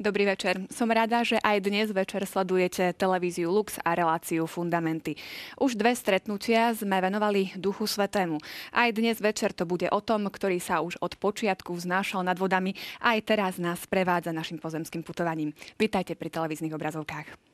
[0.00, 0.64] Dobrý večer.
[0.72, 5.20] Som rada, že aj dnes večer sledujete televíziu Lux a reláciu Fundamenty.
[5.60, 8.40] Už dve stretnutia sme venovali Duchu Svetému.
[8.72, 12.72] Aj dnes večer to bude o tom, ktorý sa už od počiatku vznášal nad vodami
[12.96, 15.52] a aj teraz nás prevádza našim pozemským putovaním.
[15.76, 17.49] Vítajte pri televíznych obrazovkách.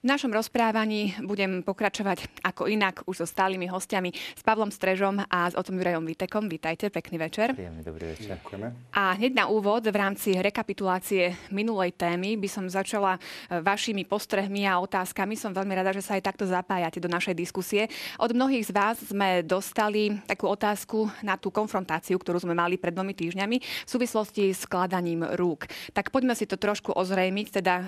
[0.00, 5.44] V našom rozprávaní budem pokračovať ako inak už so stálymi hostiami s Pavlom Strežom a
[5.44, 6.48] s otcom Jurajom Vitekom.
[6.48, 7.52] Vítajte, pekný večer.
[7.52, 8.40] Príjemný, dobrý večer.
[8.40, 8.96] Ďakujeme.
[8.96, 14.64] A hneď na úvod v rámci rekapitulácie minulej témy by som začala e, vašimi postrehmi
[14.64, 15.36] a otázkami.
[15.36, 17.92] Som veľmi rada, že sa aj takto zapájate do našej diskusie.
[18.16, 22.96] Od mnohých z vás sme dostali takú otázku na tú konfrontáciu, ktorú sme mali pred
[22.96, 25.68] dvomi týždňami v súvislosti s kladaním rúk.
[25.92, 27.84] Tak poďme si to trošku ozrejmiť, teda, e,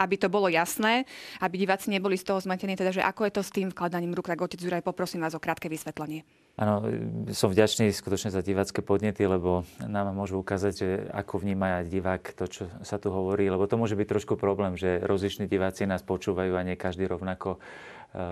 [0.00, 1.04] aby to bolo jasné
[1.40, 4.30] aby diváci neboli z toho zmetení, teda, že ako je to s tým vkladaním rúk,
[4.30, 6.22] tak otec Juraj, poprosím vás o krátke vysvetlenie.
[6.54, 6.86] Áno,
[7.34, 12.22] som vďačný skutočne za divácké podnety, lebo nám môžu ukázať, že ako vníma aj divák
[12.30, 16.06] to, čo sa tu hovorí, lebo to môže byť trošku problém, že rozliční diváci nás
[16.06, 18.22] počúvajú a nie každý rovnako eh,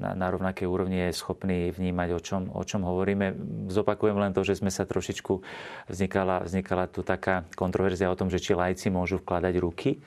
[0.00, 3.36] na, na rovnakej úrovni je schopný vnímať, o čom, o čom hovoríme.
[3.68, 5.44] Zopakujem len to, že sme sa trošičku,
[5.92, 10.00] vznikala, vznikala tu taká kontroverzia o tom, že či lajci môžu vkladať ruky,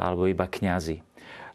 [0.00, 1.11] alebo iba kňazi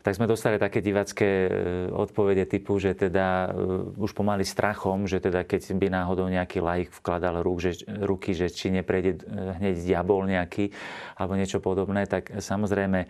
[0.08, 1.50] tak sme dostali také divacké e,
[1.92, 6.96] odpovede typu, že teda e, už pomaly strachom, že teda keď by náhodou nejaký laik
[6.96, 10.72] vkladal rúk, že, ruky, že či neprejde e, hneď diabol nejaký
[11.20, 13.04] alebo niečo podobné, tak samozrejme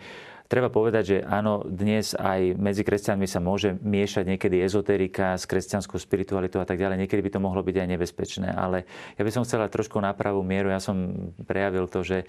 [0.48, 6.00] Treba povedať, že áno, dnes aj medzi kresťanmi sa môže miešať niekedy ezoterika s kresťanskou
[6.00, 7.04] spiritualitou a tak ďalej.
[7.04, 8.88] Niekedy by to mohlo byť aj nebezpečné, ale
[9.20, 10.72] ja by som chcela trošku na pravú mieru.
[10.72, 12.24] Ja som prejavil to, že,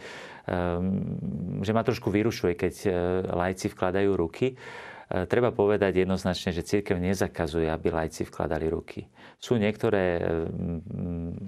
[0.51, 2.93] um, že ma trošku vyrušuje, keď uh,
[3.39, 4.59] lajci vkladajú ruky.
[5.07, 9.07] Uh, treba povedať jednoznačne, že církev nezakazuje, aby lajci vkladali ruky.
[9.39, 11.39] Sú niektoré um,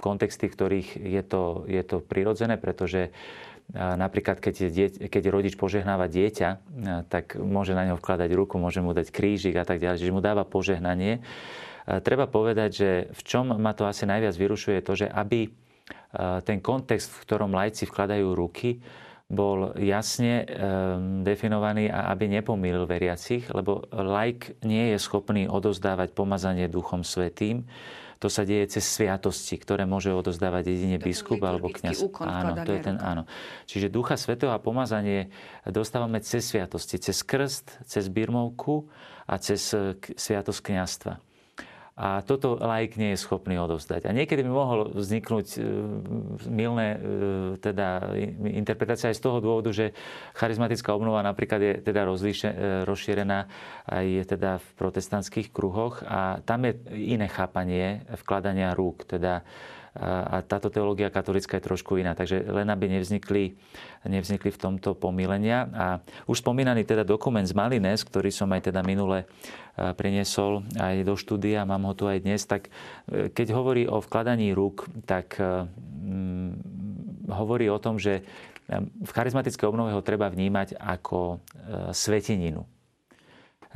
[0.00, 3.12] kontexty, v ktorých je to, je to prirodzené, pretože
[3.74, 6.48] Napríklad, keď, je, keď rodič požehnáva dieťa,
[7.10, 10.22] tak môže na neho vkladať ruku, môže mu dať krížik a tak ďalej, čiže mu
[10.22, 11.18] dáva požehnanie.
[11.86, 15.50] Treba povedať, že v čom ma to asi najviac vyrušuje, to, že aby
[16.46, 18.78] ten kontext, v ktorom lajci vkladajú ruky,
[19.26, 20.46] bol jasne
[21.26, 27.66] definovaný a aby nepomýlil veriacich, lebo lajk nie je schopný odozdávať pomazanie Duchom Svetým,
[28.16, 32.00] to sa deje cez sviatosti, ktoré môže odozdávať jedine biskup alebo kňaz.
[32.24, 33.28] Áno, to je ten, áno.
[33.68, 35.28] Čiže Ducha Svetého a pomazanie
[35.68, 38.88] dostávame cez sviatosti, cez krst, cez birmovku
[39.28, 41.12] a cez eh, sviatosť kňastva.
[41.96, 44.04] A toto laik nie je schopný odovzdať.
[44.04, 45.60] A niekedy by mohol vzniknúť e,
[46.44, 46.98] milné e,
[47.56, 48.12] teda,
[48.52, 49.96] interpretácia aj z toho dôvodu, že
[50.36, 53.48] charizmatická obnova napríklad je teda rozlíše, e, rozšírená
[53.88, 59.08] aj teda v protestantských kruhoch a tam je iné chápanie vkladania rúk.
[59.08, 59.40] Teda
[59.96, 62.12] a táto teológia katolická je trošku iná.
[62.12, 63.56] Takže len aby nevznikli,
[64.04, 65.66] nevznikli v tomto pomilenia.
[65.72, 65.86] A
[66.28, 69.24] už spomínaný teda dokument z Malines, ktorý som aj teda minule
[69.76, 72.72] priniesol aj do štúdia, mám ho tu aj dnes, tak
[73.12, 79.68] e, keď hovorí o vkladaní rúk, tak mm, hovorí o tom, že e, v charizmatickej
[79.68, 81.44] obnove ho treba vnímať ako
[81.92, 82.64] sveteninu.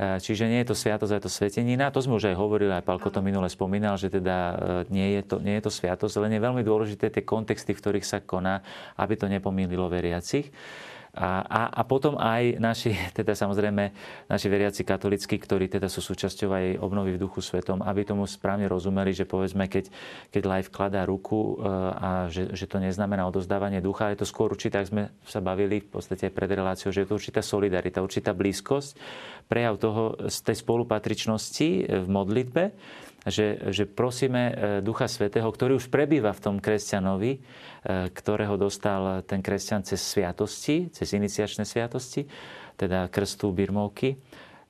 [0.01, 1.93] Čiže nie je to sviatosť, je to svetenina.
[1.93, 4.57] To sme už aj hovorili, aj Palko to minule spomínal, že teda
[4.89, 8.05] nie je to, nie je to sviatosť, len je veľmi dôležité tie kontexty, v ktorých
[8.09, 8.65] sa koná,
[8.97, 10.49] aby to nepomýlilo veriacich.
[11.11, 13.91] A, a, a potom aj naši, teda samozrejme,
[14.31, 18.71] naši veriaci katolícky, ktorí teda sú súčasťou aj obnovy v duchu svetom, aby tomu správne
[18.71, 19.91] rozumeli, že povedzme, keď,
[20.31, 24.47] keď live vkladá ruku e, a že, že to neznamená odozdávanie ducha, je to skôr
[24.55, 27.99] určitá, ak sme sa bavili v podstate aj pred reláciou, že je to určitá solidarita,
[27.99, 28.95] určitá blízkosť,
[29.51, 32.63] prejav toho z tej spolupatričnosti v modlitbe,
[33.27, 37.39] že, že prosíme e, Ducha Svetého, ktorý už prebýva v tom kresťanovi, e,
[38.09, 42.25] ktorého dostal ten kresťan cez sviatosti, cez iniciačné sviatosti,
[42.81, 44.17] teda krstu, birmovky,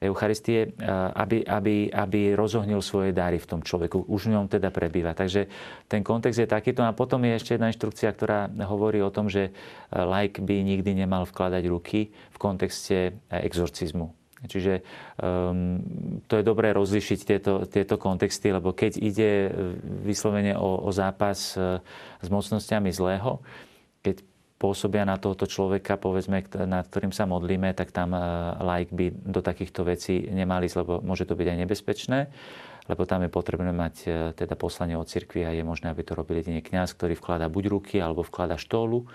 [0.02, 0.70] Eucharistie, e,
[1.16, 4.12] aby, aby, aby rozohnil svoje dary v tom človeku.
[4.12, 5.16] Už v ňom teda prebýva.
[5.16, 5.48] Takže
[5.88, 6.84] ten kontext je takýto.
[6.84, 9.56] A potom je ešte jedna inštrukcia, ktorá hovorí o tom, že
[9.94, 14.82] laik by nikdy nemal vkladať ruky v kontexte exorcizmu Čiže
[15.22, 15.78] um,
[16.26, 19.50] to je dobré rozlišiť tieto, tieto kontexty, lebo keď ide e,
[20.02, 21.78] vyslovene o, o zápas e,
[22.18, 23.38] s mocnosťami zlého,
[24.02, 24.26] keď
[24.58, 28.22] pôsobia na tohoto človeka, povedzme, nad ktorým sa modlíme, tak tam e,
[28.66, 32.20] like by do takýchto vecí nemali lebo môže to byť aj nebezpečné,
[32.90, 33.96] lebo tam je potrebné mať
[34.42, 37.64] teda poslanie od cirkvi a je možné, aby to robil jedine kňaz, ktorý vklada buď
[37.70, 39.06] ruky alebo vklada štólu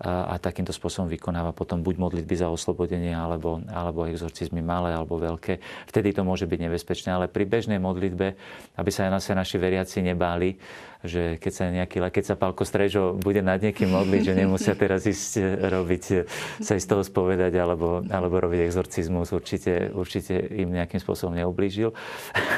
[0.00, 5.60] a takýmto spôsobom vykonáva potom buď modlitby za oslobodenie, alebo, alebo exorcizmy malé alebo veľké.
[5.92, 8.32] Vtedy to môže byť nebezpečné, ale pri bežnej modlitbe,
[8.80, 10.56] aby sa aj naši veriaci nebáli,
[11.00, 15.08] že keď sa nejaký, keď sa Pálko Strežo bude nad niekým modliť, že nemusia teraz
[15.08, 15.42] ísť e,
[15.72, 16.18] robiť, e,
[16.60, 21.96] sa ísť toho spovedať alebo, alebo robiť exorcizmus, určite, určite im nejakým spôsobom neublížil.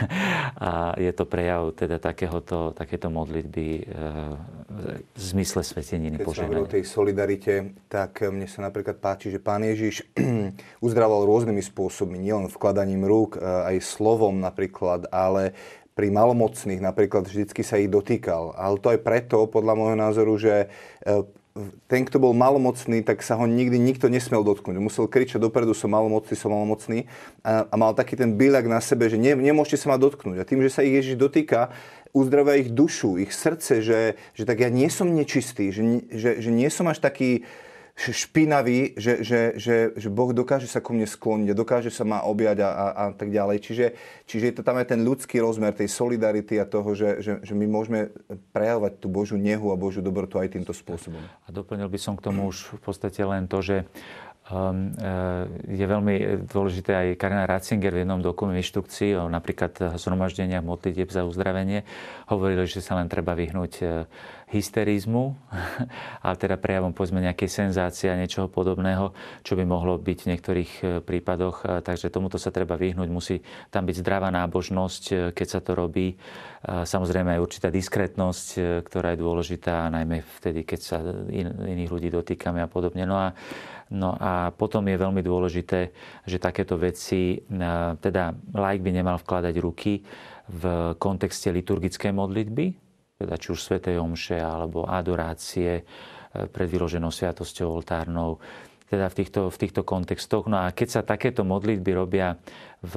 [0.59, 3.83] A je to prejav teda takéhoto, takéto modlitby e,
[5.13, 9.63] v zmysle sveteniny Keď sa o tej solidarite, tak mne sa napríklad páči, že pán
[9.63, 10.03] Ježiš
[10.87, 15.55] uzdravoval rôznymi spôsobmi, nielen vkladaním rúk, aj slovom napríklad, ale
[15.93, 18.57] pri malomocných napríklad vždycky sa ich dotýkal.
[18.57, 20.73] Ale to aj preto, podľa môjho názoru, že
[21.05, 21.25] e,
[21.85, 24.81] ten, kto bol malomocný, tak sa ho nikdy nikto nesmel dotknúť.
[24.81, 27.05] Musel kričať dopredu, som malomocný, som malomocný.
[27.45, 30.41] A, a mal taký ten bíľak na sebe, že ne, nemôžete sa ma dotknúť.
[30.41, 31.69] A tým, že sa ich Ježiš dotýka,
[32.17, 34.01] uzdravia ich dušu, ich srdce, že,
[34.33, 37.45] že tak ja nie som nečistý, že, že, že nie som až taký
[37.97, 42.25] špinavý, že, že, že, že Boh dokáže sa ku mne skloniť a dokáže sa ma
[42.25, 43.61] objať a, a, a tak ďalej.
[43.61, 43.87] Čiže,
[44.25, 47.53] čiže je to tam aj ten ľudský rozmer tej solidarity a toho, že, že, že
[47.53, 48.09] my môžeme
[48.57, 51.21] prejavovať tú Božiu nehu a Božiu dobrotu aj týmto spôsobom.
[51.21, 53.77] A doplnil by som k tomu už v podstate len to, že
[54.51, 60.67] Um, uh, je veľmi dôležité aj Karina Ratzinger v jednom dokumente inštrukcii o napríklad zhromaždeniach
[60.67, 61.87] modlitieb za uzdravenie
[62.27, 64.03] hovorili, že sa len treba vyhnúť uh,
[64.53, 65.33] hysterizmu,
[66.25, 70.73] ale teda prejavom povedzme nejakej senzácie a niečoho podobného, čo by mohlo byť v niektorých
[70.79, 71.81] e, prípadoch.
[71.81, 73.09] Takže tomuto sa treba vyhnúť.
[73.09, 73.41] Musí
[73.73, 76.21] tam byť zdravá nábožnosť, e, keď sa to robí.
[76.63, 81.01] Samozrejme aj určitá diskrétnosť, e, ktorá je dôležitá, najmä vtedy, keď sa
[81.33, 83.09] in, iných ľudí dotýkame a podobne.
[83.09, 83.33] No a,
[83.89, 85.91] no a potom je veľmi dôležité,
[86.29, 87.41] že takéto veci,
[87.99, 90.05] teda laik by nemal vkladať ruky
[90.53, 92.92] v kontexte liturgickej modlitby,
[93.23, 95.83] teda či už Svetej Omše alebo adorácie e,
[96.51, 98.43] pred vyloženou sviatosťou oltárnou,
[98.93, 100.53] teda v týchto, v týchto kontextoch.
[100.53, 102.37] No a keď sa takéto modlitby robia
[102.85, 102.95] v,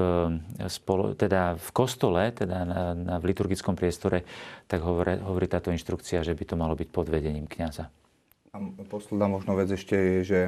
[0.67, 4.27] spolo, teda v kostole, teda na, na, v liturgickom priestore,
[4.67, 7.87] tak hovorí, hovorí táto inštrukcia, že by to malo byť pod vedením kniaza.
[8.91, 10.39] Posledná možno vec ešte je, že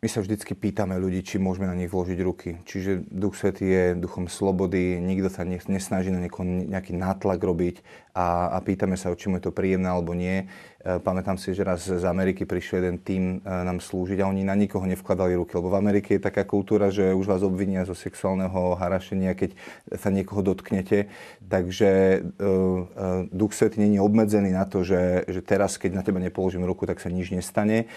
[0.00, 2.56] my sa vždycky pýtame ľudí, či môžeme na nich vložiť ruky.
[2.64, 7.84] Čiže Duch Svetý je duchom slobody, nikto sa nesnaží na niekoho nejaký nátlak robiť
[8.16, 10.48] a, a pýtame sa, či mu je to príjemné alebo nie.
[10.80, 14.40] E, pamätám si, že raz z Ameriky prišiel jeden tým e, nám slúžiť a oni
[14.40, 17.92] na nikoho nevkladali ruky, lebo v Amerike je taká kultúra, že už vás obvinia zo
[17.92, 19.52] sexuálneho harašenia, keď
[20.00, 21.12] sa niekoho dotknete.
[21.50, 26.62] Takže uh, Duch Svetý není obmedzený na to, že, že teraz, keď na teba nepoložím
[26.62, 27.90] ruku, tak sa nič nestane.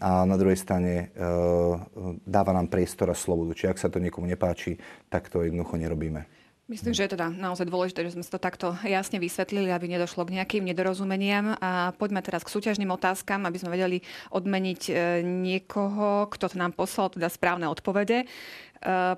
[0.00, 1.76] A na druhej strane uh,
[2.24, 3.52] dáva nám priestor a slobodu.
[3.52, 4.80] Čiže ak sa to niekomu nepáči,
[5.12, 6.24] tak to jednoducho nerobíme.
[6.64, 10.40] Myslím, že je teda naozaj dôležité, že sme to takto jasne vysvetlili, aby nedošlo k
[10.40, 11.60] nejakým nedorozumeniam.
[11.60, 14.00] A poďme teraz k súťažným otázkam, aby sme vedeli
[14.32, 18.24] odmeniť e, niekoho, kto to nám poslal teda správne odpovede.
[18.24, 18.26] E,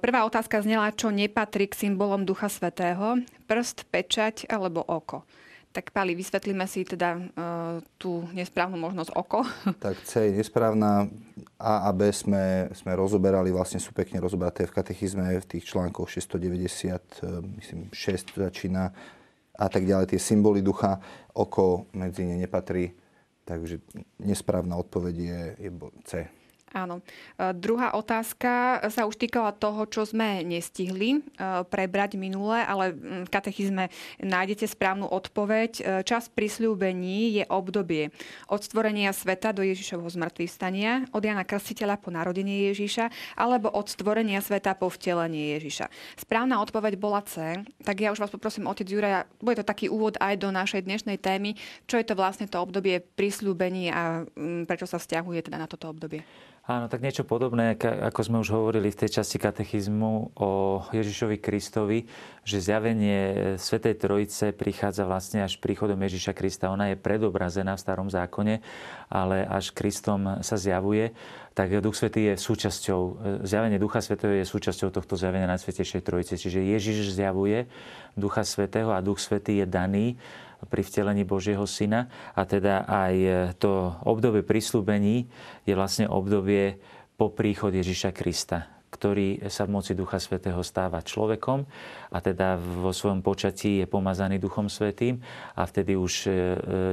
[0.02, 3.22] prvá otázka znela, čo nepatrí k symbolom Ducha Svetého.
[3.46, 5.22] Prst, pečať alebo oko.
[5.76, 9.44] Tak Pali, vysvetlíme si teda uh, tú nesprávnu možnosť oko.
[9.84, 11.12] Tak C je nesprávna.
[11.61, 16.09] A a B sme, sme rozoberali, vlastne sú pekne rozoberaté v katechizme, v tých článkoch
[16.09, 17.28] 690, e,
[17.61, 18.92] myslím 6 začína
[19.56, 20.16] a tak ďalej.
[20.16, 21.00] Tie symboly ducha,
[21.33, 22.92] oko medzi ne nepatrí.
[23.45, 23.80] Takže
[24.21, 25.71] nesprávna odpoveď je, je
[26.04, 26.12] C.
[26.75, 26.99] Áno.
[27.38, 31.20] E, druhá otázka sa už týkala toho, čo sme nestihli e,
[31.62, 32.90] prebrať minule, ale
[33.23, 33.87] v katechizme
[34.18, 35.70] nájdete správnu odpoveď.
[35.78, 38.11] E, čas prisľúbení je obdobie
[38.50, 43.87] od stvorenia sveta do Ježišovho zmrtvých stania, od Jana Krstiteľa po narodenie Ježiša, alebo od
[43.87, 45.87] stvorenia sveta po vtelenie Ježiša.
[46.18, 50.18] Správna odpoveď bola C, tak ja už vás poprosím, otec Juraj, bude to taký úvod
[50.18, 51.54] aj do našej dnešnej témy,
[51.87, 54.26] čo je to vlastne to obdobie prisľúbení a
[54.66, 56.26] prečo sa vzťahuje teda na toto obdobie.
[56.66, 62.11] Áno, tak niečo podobné, ako sme už hovorili v tej časti katechizmu o Ježišovi Kristovi,
[62.42, 66.75] že zjavenie Svetej Trojice prichádza vlastne až príchodom Ježiša Krista.
[66.75, 68.66] Ona je predobrazená v starom zákone,
[69.06, 71.14] ale až Kristom sa zjavuje,
[71.56, 73.00] tak Duch Svetý je súčasťou,
[73.48, 76.36] zjavenie Ducha Svetého je súčasťou tohto zjavenia Najsvetejšej Trojice.
[76.36, 77.64] Čiže Ježiš zjavuje
[78.12, 80.20] Ducha Svetého a Duch Svetý je daný
[80.68, 82.12] pri vtelení Božieho Syna.
[82.36, 83.14] A teda aj
[83.56, 85.32] to obdobie prislúbení
[85.64, 86.76] je vlastne obdobie
[87.16, 91.66] po príchod Ježiša Krista ktorý sa v moci Ducha Svetého stáva človekom
[92.11, 95.21] a teda vo svojom počatí je pomazaný Duchom Svetým
[95.59, 96.31] a vtedy už e,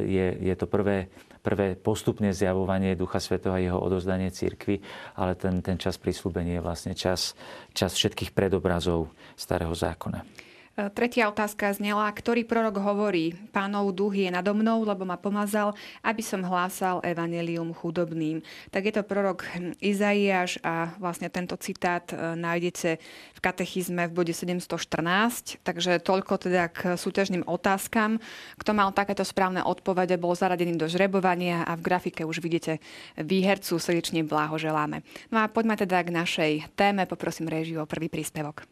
[0.07, 1.07] je, je to prvé,
[1.45, 4.81] prvé postupné zjavovanie Ducha Svetého a jeho odozdanie cirkvi,
[5.19, 7.37] ale ten, ten čas prislúbenia je vlastne čas,
[7.75, 10.52] čas všetkých predobrazov Starého zákona.
[10.73, 15.77] E, tretia otázka znela, ktorý prorok hovorí, pánov duch je nado mnou, lebo ma pomazal,
[16.01, 18.41] aby som hlásal evanelium chudobným.
[18.73, 19.45] Tak je to prorok
[19.77, 22.97] Izaiáš a vlastne tento citát e, nájdete
[23.37, 25.61] v katechizme v bode 714.
[25.61, 28.17] Takže toľko teda k súťažným otázkam.
[28.57, 32.81] Kto mal takéto správne odpovede, bol zaradený do žrebovania a v grafike už vidíte
[33.21, 33.77] výhercu.
[33.77, 35.05] Srdečne blahoželáme.
[35.29, 37.05] No a poďme teda k našej téme.
[37.05, 38.65] Poprosím režiu o prvý príspevok.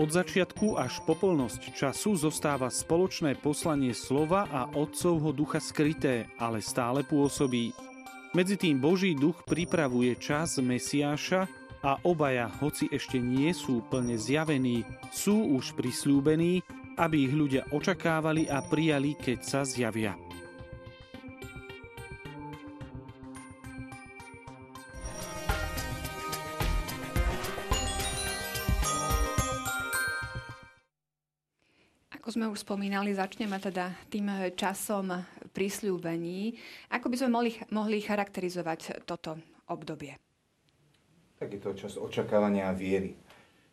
[0.00, 6.64] Od začiatku až po plnosť času zostáva spoločné poslanie slova a Otcovho ducha skryté, ale
[6.64, 7.76] stále pôsobí.
[8.32, 11.44] Medzi tým Boží duch pripravuje čas Mesiáša
[11.84, 16.64] a obaja, hoci ešte nie sú plne zjavení, sú už prislúbení,
[16.96, 20.16] aby ich ľudia očakávali a prijali, keď sa zjavia.
[32.30, 35.10] Ako sme už spomínali, začneme teda tým časom
[35.50, 36.54] prísľúbení.
[36.94, 39.34] Ako by sme mohli, mohli charakterizovať toto
[39.66, 40.14] obdobie?
[41.42, 43.18] Tak je to čas očakávania viery.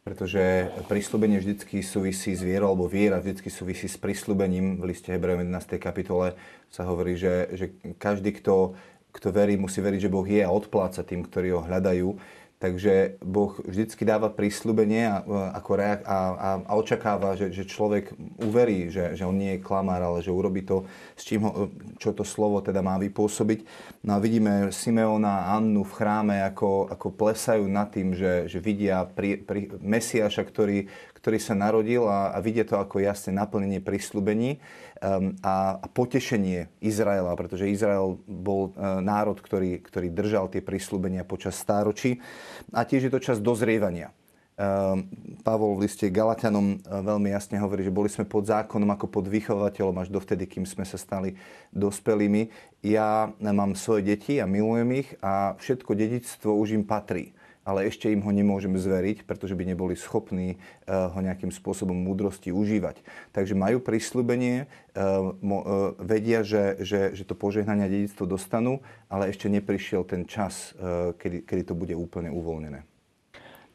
[0.02, 4.82] Pretože prísľubenie vždy súvisí s vierou, alebo viera vždy súvisí s prísľubením.
[4.82, 5.78] V liste Hebrejom 11.
[5.78, 6.34] kapitole
[6.74, 8.74] sa hovorí, že, že každý, kto,
[9.14, 12.10] kto verí, musí veriť, že Boh je a odpláca tým, ktorí ho hľadajú.
[12.58, 15.22] Takže Boh vždycky dáva prísľubenie a,
[15.54, 16.20] ako a, a,
[16.66, 20.66] a očakáva, že, že človek uverí, že, že on nie je klamár, ale že urobí
[20.66, 21.70] to, s čím ho,
[22.02, 23.62] čo to slovo teda má vypôsobiť.
[24.10, 28.58] No a vidíme Simeona a Annu v chráme, ako, ako plesajú nad tým, že, že
[28.58, 33.82] vidia pri, pri Mesiaša, ktorý, ktorý sa narodil a, a vidia to ako jasné naplnenie
[33.82, 34.62] prísľubení
[35.02, 41.26] um, a, a potešenie Izraela, pretože Izrael bol uh, národ, ktorý, ktorý držal tie prísľubenia
[41.26, 42.22] počas stáročí.
[42.70, 44.14] A tiež je to čas dozrievania.
[44.58, 45.06] Um,
[45.46, 49.26] Pavol v liste Galatianom uh, veľmi jasne hovorí, že boli sme pod zákonom ako pod
[49.30, 51.38] vychovateľom až dovtedy, kým sme sa stali
[51.74, 52.50] dospelými.
[52.82, 57.37] Ja mám svoje deti a milujem ich a všetko dedictvo už im patrí
[57.68, 62.56] ale ešte im ho nemôžem zveriť, pretože by neboli schopní eh, ho nejakým spôsobom múdrosti
[62.56, 63.04] užívať.
[63.36, 65.64] Takže majú prísľubenie, eh, eh,
[66.00, 68.80] vedia, že, že, že to požehnania dedictvo dostanú,
[69.12, 70.72] ale ešte neprišiel ten čas,
[71.20, 72.88] kedy, kedy to bude úplne uvoľnené.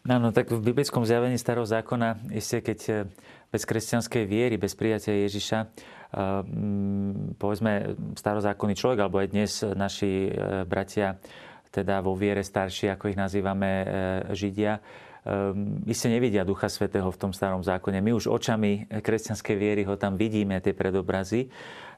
[0.02, 3.06] No, no, tak v biblickom zjavení starého zákona, isté, keď
[3.48, 5.58] bez kresťanskej viery, bez prijatia Ježiša,
[7.38, 10.34] povedzme starozákonný človek, alebo aj dnes naši
[10.66, 11.22] bratia
[11.72, 13.86] teda vo viere starší, ako ich nazývame e,
[14.36, 14.78] Židia,
[15.86, 18.02] my si nevidia Ducha Svetého v tom starom zákone.
[18.02, 21.46] My už očami kresťanskej viery ho tam vidíme, tie predobrazy.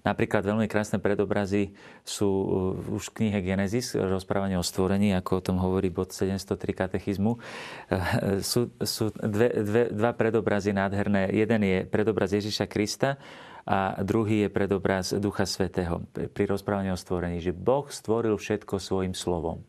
[0.04, 1.73] Napríklad veľmi krásne predobrazy
[2.04, 2.47] sú e,
[2.93, 7.33] už v knihe Genesis, rozprávanie o stvorení, ako o tom hovorí bod 703 katechizmu.
[7.33, 11.33] E, sú, sú dve, dve, dva predobrazy nádherné.
[11.33, 13.16] Jeden je predobraz Ježiša Krista,
[13.64, 19.16] a druhý je predobraz Ducha Svetého pri rozprávaní o stvorení, že Boh stvoril všetko svojim
[19.16, 19.64] slovom.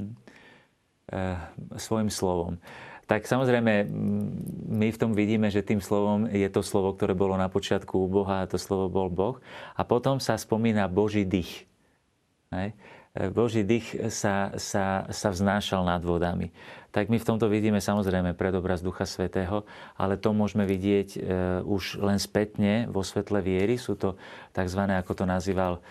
[0.00, 0.16] Hm?
[1.12, 1.22] E,
[1.76, 2.56] svojim slovom.
[3.08, 3.88] Tak samozrejme,
[4.68, 8.08] my v tom vidíme, že tým slovom je to slovo, ktoré bolo na počiatku u
[8.08, 9.36] Boha a to slovo bol Boh.
[9.76, 11.64] A potom sa spomína Boží dých.
[12.52, 12.76] Hej?
[13.34, 16.54] Boží dých sa, sa, sa vznášal nad vodami.
[16.88, 19.66] Tak my v tomto vidíme samozrejme predobraz Ducha Svetého,
[19.98, 21.18] ale to môžeme vidieť e,
[21.66, 23.76] už len spätne vo svetle viery.
[23.76, 24.16] Sú to
[24.56, 24.82] tzv.
[24.88, 25.84] ako to nazýval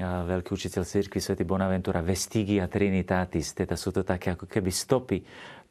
[0.00, 3.52] veľký učiteľ cirkvi svätý Bonaventura Vestigia Trinitatis.
[3.52, 5.20] Teda sú to také ako keby stopy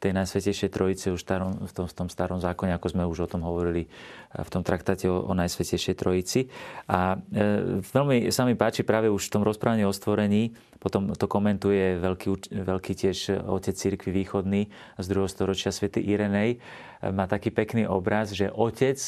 [0.02, 3.30] tej Najsvetejšej Trojice už starom, v, tom, v tom starom zákone, ako sme už o
[3.30, 3.86] tom hovorili
[4.34, 6.50] v tom traktáte o, o Najsvetejšej Trojici.
[6.90, 11.30] A e, veľmi sa mi páči práve už v tom rozprávaní o stvorení, potom to
[11.30, 14.66] komentuje veľký, veľký tiež otec cirkvi východný
[14.98, 15.30] z 2.
[15.30, 16.58] storočia svätý Irenej.
[16.58, 18.98] E, má taký pekný obraz, že otec,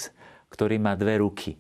[0.55, 1.59] ktorý má dve ruky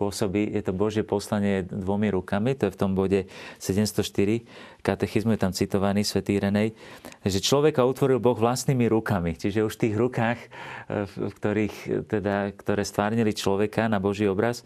[0.00, 3.28] pôsobí, je to Božie poslanie dvomi rukami, to je v tom bode
[3.60, 6.72] 704, katechizmu je tam citovaný svätý Renej,
[7.20, 11.76] že človeka utvoril Boh vlastnými rukami, čiže už v tých rukách, eh, v ktorých,
[12.08, 14.64] teda, ktoré stvárnili človeka na Boží obraz,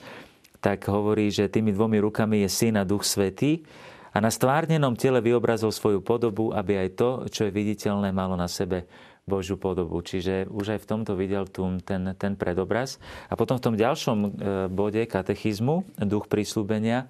[0.62, 3.66] tak hovorí, že tými dvomi rukami je Syn a Duch Svetý
[4.14, 8.46] a na stvárnenom tele vyobrazil svoju podobu, aby aj to, čo je viditeľné, malo na
[8.46, 8.88] sebe
[9.24, 10.04] Božiu podobu.
[10.04, 13.00] Čiže už aj v tomto videl tu ten, ten predobraz.
[13.32, 14.28] A potom v tom ďalšom e,
[14.68, 17.08] bode katechizmu, duch prísľubenia,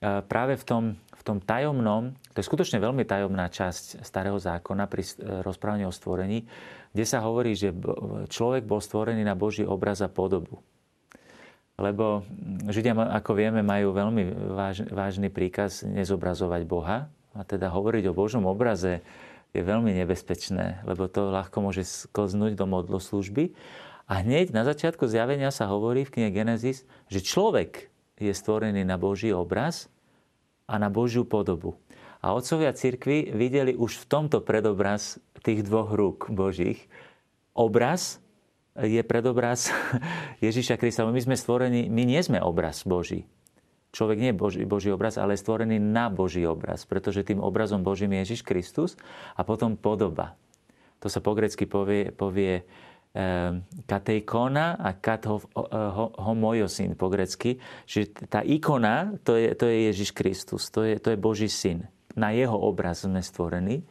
[0.00, 4.88] e, práve v tom, v tom tajomnom, to je skutočne veľmi tajomná časť starého zákona
[4.88, 5.10] pri e,
[5.44, 6.48] rozprávaní o stvorení,
[6.96, 7.72] kde sa hovorí, že
[8.32, 10.64] človek bol stvorený na Boží obraz a podobu.
[11.80, 12.24] Lebo
[12.68, 14.52] Židia, ako vieme, majú veľmi
[14.92, 19.00] vážny príkaz nezobrazovať Boha a teda hovoriť o Božom obraze
[19.52, 23.52] je veľmi nebezpečné, lebo to ľahko môže sklznúť do modloslúžby.
[24.08, 28.96] A hneď na začiatku zjavenia sa hovorí v knihe Genesis, že človek je stvorený na
[28.96, 29.92] Boží obraz
[30.64, 31.76] a na Božiu podobu.
[32.22, 36.86] A otcovia cirkvi videli už v tomto predobraz tých dvoch rúk Božích.
[37.52, 38.22] Obraz
[38.78, 39.68] je predobraz
[40.44, 41.04] Ježiša Krista.
[41.04, 43.26] My sme stvorení, my nie sme obraz Boží.
[43.92, 47.84] Človek nie je Boží, Boží obraz, ale je stvorený na Boží obraz, pretože tým obrazom
[47.84, 48.96] Božím je Ježiš Kristus
[49.36, 50.32] a potom podoba.
[51.04, 52.62] To sa po grecky povie, povie e,
[53.84, 55.28] katejkona a kat
[56.96, 57.60] po grecky.
[57.84, 61.84] Čiže tá ikona, to je, to je Ježiš Kristus, to je, to je Boží syn.
[62.16, 63.84] Na jeho obraz sme stvorení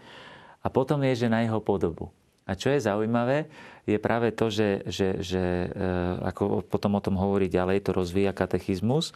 [0.65, 2.09] a potom je, že na jeho podobu.
[2.49, 3.53] A čo je zaujímavé,
[3.85, 5.87] je práve to, že, že, že e,
[6.25, 9.13] ako potom o tom hovorí ďalej, to rozvíja katechizmus,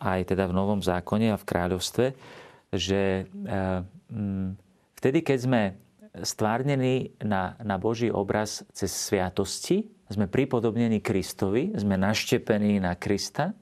[0.00, 2.06] aj teda v Novom zákone a v kráľovstve,
[2.72, 3.52] že e,
[4.96, 5.62] vtedy, keď sme
[6.24, 13.56] stvárnení na, na Boží obraz cez sviatosti, sme pripodobnení Kristovi, sme naštepení na Krista,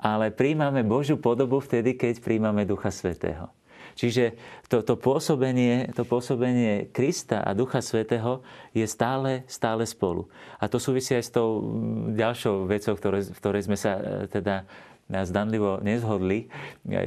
[0.00, 3.52] ale príjmame Božiu podobu vtedy, keď príjmame Ducha Svetého.
[3.94, 4.36] Čiže
[4.72, 8.40] to, to, pôsobenie, to pôsobenie Krista a Ducha Svetého
[8.72, 10.28] je stále, stále spolu.
[10.56, 14.02] A to súvisí aj s tou mm, ďalšou vecou, ktoré, v ktorej sme sa e,
[14.32, 14.64] teda
[15.12, 16.48] zdanlivo nezhodli.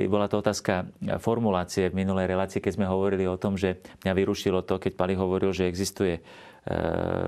[0.06, 0.86] Bola to otázka
[1.18, 5.18] formulácie v minulej relácii, keď sme hovorili o tom, že mňa vyrušilo to, keď Pali
[5.18, 6.22] hovoril, že existuje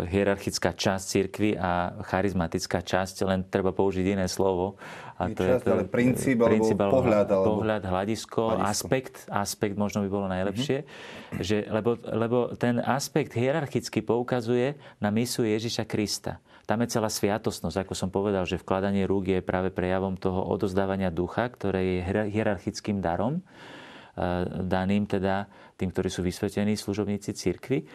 [0.09, 4.81] hierarchická časť cirkvy a charizmatická časť, len treba použiť iné slovo.
[5.21, 7.27] A to časť, je to, ale princíp, princíp alebo pohľad.
[7.29, 7.45] Alebo...
[7.61, 10.77] Pohľad, hľadisko, hľadisko, aspekt, aspekt možno by bolo najlepšie.
[10.81, 11.41] Mm-hmm.
[11.45, 16.41] Že, lebo, lebo ten aspekt hierarchicky poukazuje na misu Ježiša Krista.
[16.65, 21.13] Tam je celá sviatosnosť, ako som povedal, že vkladanie rúk je práve prejavom toho odozdávania
[21.13, 25.45] ducha, ktoré je hierarchickým darom, eh, daným teda
[25.77, 27.85] tým, ktorí sú vysvetení služobníci cirkvy.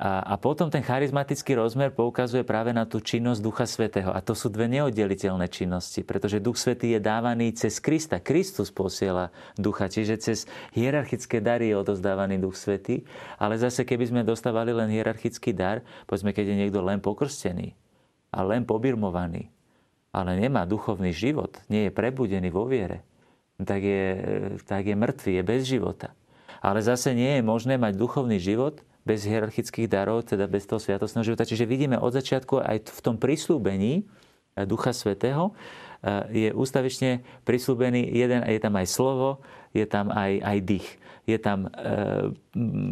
[0.00, 4.08] A, a potom ten charizmatický rozmer poukazuje práve na tú činnosť Ducha Svetého.
[4.08, 8.16] A to sú dve neoddeliteľné činnosti, pretože Duch Svetý je dávaný cez Krista.
[8.16, 9.28] Kristus posiela
[9.60, 13.04] Ducha, čiže cez hierarchické dary je odozdávaný Duch Svetý.
[13.36, 17.76] Ale zase, keby sme dostávali len hierarchický dar, povedzme, keď je niekto len pokrstený
[18.32, 19.52] a len pobirmovaný,
[20.08, 23.04] ale nemá duchovný život, nie je prebudený vo viere,
[23.60, 24.04] tak je,
[24.64, 26.16] tak je mŕtvý, je bez života.
[26.64, 31.26] Ale zase nie je možné mať duchovný život, bez hierarchických darov, teda bez toho sviatostného
[31.26, 31.48] života.
[31.48, 35.52] Čiže vidíme od začiatku aj v tom prislúbení eh, Ducha Svetého
[36.02, 40.88] eh, je ústavične prislúbený jeden, je tam aj slovo, je tam aj, aj dých.
[41.22, 42.34] Je tam e,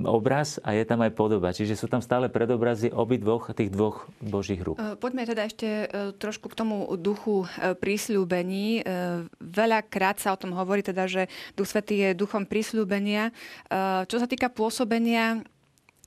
[0.06, 1.50] obraz a je tam aj podoba.
[1.50, 4.78] Čiže sú tam stále predobrazy obi dvoch, tých dvoch božích rúk.
[5.02, 8.86] Poďme teda ešte trošku k tomu duchu prísľúbení.
[9.42, 11.26] Veľakrát sa o tom hovorí, teda, že
[11.58, 13.34] Duch Svetý je duchom prísľúbenia.
[14.06, 15.42] Čo sa týka pôsobenia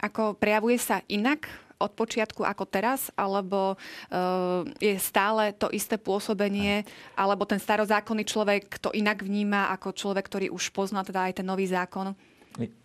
[0.03, 1.47] ako prejavuje sa inak
[1.79, 6.87] od počiatku ako teraz, alebo uh, je stále to isté pôsobenie,
[7.19, 11.47] alebo ten starozákonný človek to inak vníma ako človek, ktorý už pozná teda aj ten
[11.47, 12.15] nový zákon?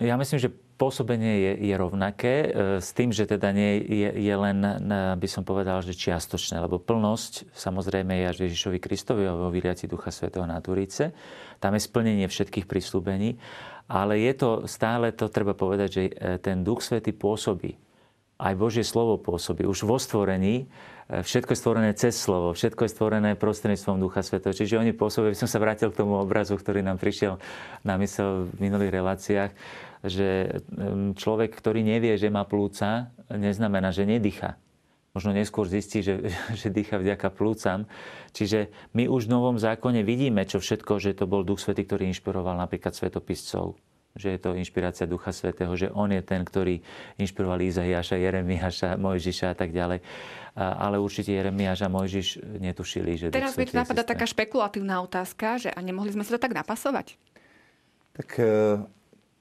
[0.00, 2.48] Ja myslím, že pôsobenie je, je rovnaké, e,
[2.81, 4.59] s tým, že teda nie je, je len,
[5.18, 10.14] by som povedal, že čiastočné, lebo plnosť samozrejme je až Ježišovi Kristovi vo vyliaci Ducha
[10.14, 11.12] Svetého na Turíce.
[11.59, 13.37] Tam je splnenie všetkých prísľubení
[13.88, 17.81] ale je to stále, to treba povedať, že e, ten Duch Svety pôsobí.
[18.38, 19.64] Aj Božie slovo pôsobí.
[19.64, 20.68] Už vo stvorení
[21.09, 24.53] e, všetko je stvorené cez slovo, všetko je stvorené prostredníctvom Ducha Svetého.
[24.53, 27.40] Čiže oni pôsobia, by som sa vrátil k tomu obrazu, ktorý nám prišiel
[27.81, 29.53] na mysel v minulých reláciách,
[30.05, 30.61] že
[31.18, 34.61] človek, ktorý nevie, že má plúca, neznamená, že nedýcha
[35.18, 37.90] možno neskôr zistí, že, že dýcha vďaka plúcam.
[38.33, 42.09] Čiže my už v Novom zákone vidíme, čo všetko, že to bol Duch Svetý, ktorý
[42.11, 43.77] inšpiroval napríklad svetopiscov
[44.19, 46.83] že je to inšpirácia Ducha Svetého, že on je ten, ktorý
[47.23, 50.03] inšpiroval Izahiaša, Jeremiáša, Mojžiša a tak ďalej.
[50.59, 55.79] Ale určite Jeremiáš a Mojžiš netušili, že Teraz mi napadá taká špekulatívna otázka, že a
[55.79, 57.14] nemohli sme sa to tak napasovať?
[58.19, 58.51] Tak e,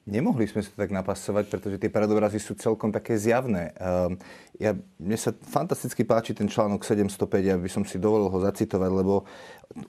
[0.08, 3.76] Nemohli sme sa tak napasovať, pretože tie predobrazy sú celkom také zjavné.
[3.76, 4.15] Ehm,
[4.56, 4.72] ja,
[5.04, 9.28] mne sa fantasticky páči ten článok 705, aby som si dovolil ho zacitovať, lebo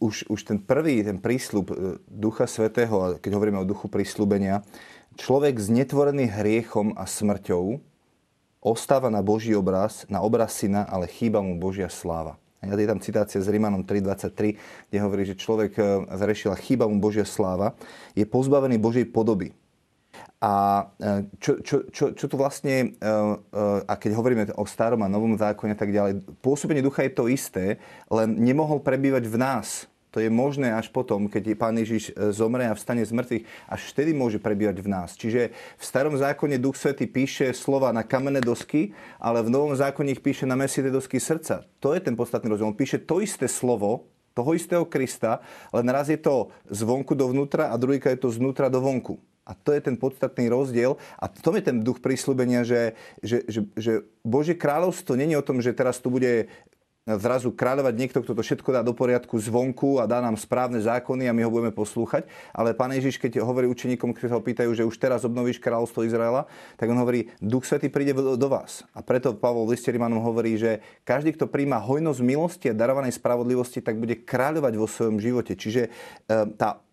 [0.03, 1.75] už, už ten prvý, ten prísľub e,
[2.11, 4.67] Ducha Svetého, keď hovoríme o duchu prísľubenia,
[5.15, 7.79] človek znetvorený hriechom a smrťou
[8.59, 12.43] ostáva na Boží obraz, na obraz syna, ale chýba mu Božia sláva.
[12.59, 16.91] Ja je tam citácia z Rimanom 3.23, kde hovorí, že človek e, zrešil a chýba
[16.91, 17.79] mu Božia sláva,
[18.19, 19.55] je pozbavený Božej podoby
[20.39, 23.13] a e, čo, čo, čo, čo tu vlastne, e, e,
[23.83, 27.27] a keď hovoríme o starom a novom zákone a tak ďalej, pôsobenie ducha je to
[27.27, 29.91] isté, len nemohol prebývať v nás.
[30.15, 33.45] To je možné až potom, keď Pán Ježiš zomre a vstane z mŕtvych.
[33.69, 35.13] Až vtedy môže prebývať v nás.
[35.13, 40.17] Čiže v starom zákone Duch Svety píše slova na kamenné dosky, ale v novom zákone
[40.17, 41.69] ich píše na mesité dosky srdca.
[41.85, 42.73] To je ten podstatný rozdiel.
[42.73, 45.43] On píše to isté slovo, toho istého Krista,
[45.75, 49.19] len raz je to zvonku dovnútra a druhýka je to znútra do vonku.
[49.49, 51.01] A to je ten podstatný rozdiel.
[51.17, 52.93] A to je ten duch prísľubenia, že,
[53.25, 56.53] že, že, že Božie kráľovstvo není o tom, že teraz tu bude
[57.17, 61.25] zrazu kráľovať niekto, kto to všetko dá do poriadku zvonku a dá nám správne zákony
[61.25, 62.29] a my ho budeme poslúchať.
[62.53, 66.05] Ale pán Ježiš, keď hovorí učeníkom, ktorí sa ho pýtajú, že už teraz obnovíš kráľovstvo
[66.05, 66.45] Izraela,
[66.77, 68.85] tak on hovorí, Duch Svetý príde do vás.
[68.93, 73.17] A preto Pavol v liste Rimanom hovorí, že každý, kto príjma hojnosť milosti a darovanej
[73.17, 75.57] spravodlivosti, tak bude kráľovať vo svojom živote.
[75.57, 75.91] Čiže e,
[76.61, 76.85] tá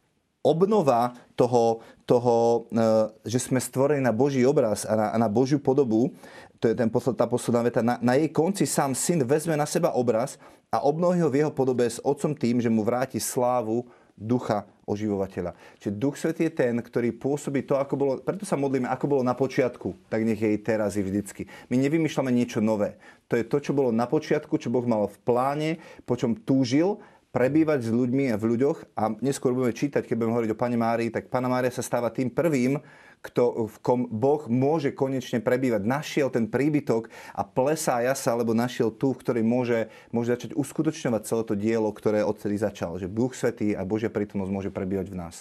[0.45, 2.79] obnova toho, toho, e,
[3.25, 6.13] že sme stvorení na Boží obraz a na, a na Božiu podobu,
[6.61, 9.65] to je ten posled, tá posledná veta, na, na jej konci sám syn vezme na
[9.65, 10.39] seba obraz
[10.69, 15.51] a obnoví ho v jeho podobe s otcom tým, že mu vráti slávu ducha oživovateľa.
[15.81, 19.23] Čiže Duch Svetý je ten, ktorý pôsobí to, ako bolo, preto sa modlíme, ako bolo
[19.25, 21.49] na počiatku, tak nech je teraz i vždycky.
[21.67, 22.95] My nevymýšľame niečo nové.
[23.27, 25.69] To je to, čo bolo na počiatku, čo Boh mal v pláne,
[26.07, 27.01] po čom túžil
[27.35, 30.79] prebývať s ľuďmi a v ľuďoch a neskôr budeme čítať, keď budeme hovoriť o Pane
[30.79, 32.79] Márii, tak Pana Mária sa stáva tým prvým,
[33.19, 35.83] kto, v kom Boh môže konečne prebývať.
[35.83, 41.43] Našiel ten príbytok a plesá jasa, alebo našiel tu, ktorý môže, môže začať uskutočňovať celé
[41.43, 43.01] to dielo, ktoré odtedy začal.
[43.01, 45.35] Že Duch Svetý a Božia prítomnosť môže prebývať v nás.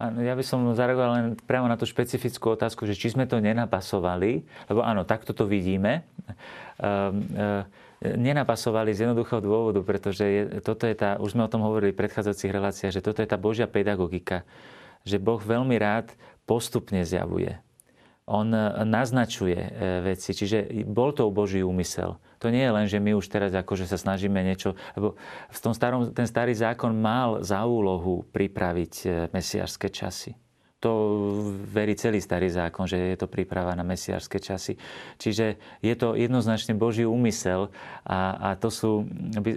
[0.00, 4.42] Ja by som zareagoval len priamo na tú špecifickú otázku, že či sme to nenapasovali,
[4.66, 6.02] lebo áno, takto to vidíme.
[6.82, 11.64] Um, um, nenapasovali z jednoduchého dôvodu, pretože je, toto je tá, už sme o tom
[11.64, 14.44] hovorili v predchádzajúcich reláciách, že toto je tá Božia pedagogika,
[15.08, 16.12] že Boh veľmi rád
[16.44, 17.56] postupne zjavuje.
[18.24, 22.16] On e, naznačuje e, veci, čiže bol to Boží úmysel.
[22.40, 25.16] To nie je len, že my už teraz akože sa snažíme niečo, lebo
[25.52, 30.36] v tom starom, ten starý zákon mal za úlohu pripraviť e, mesiašské časy.
[30.84, 30.92] To
[31.72, 34.76] verí celý starý zákon, že je to príprava na mesiašské časy.
[35.16, 37.72] Čiže je to jednoznačne Boží úmysel
[38.04, 39.08] a, a to sú...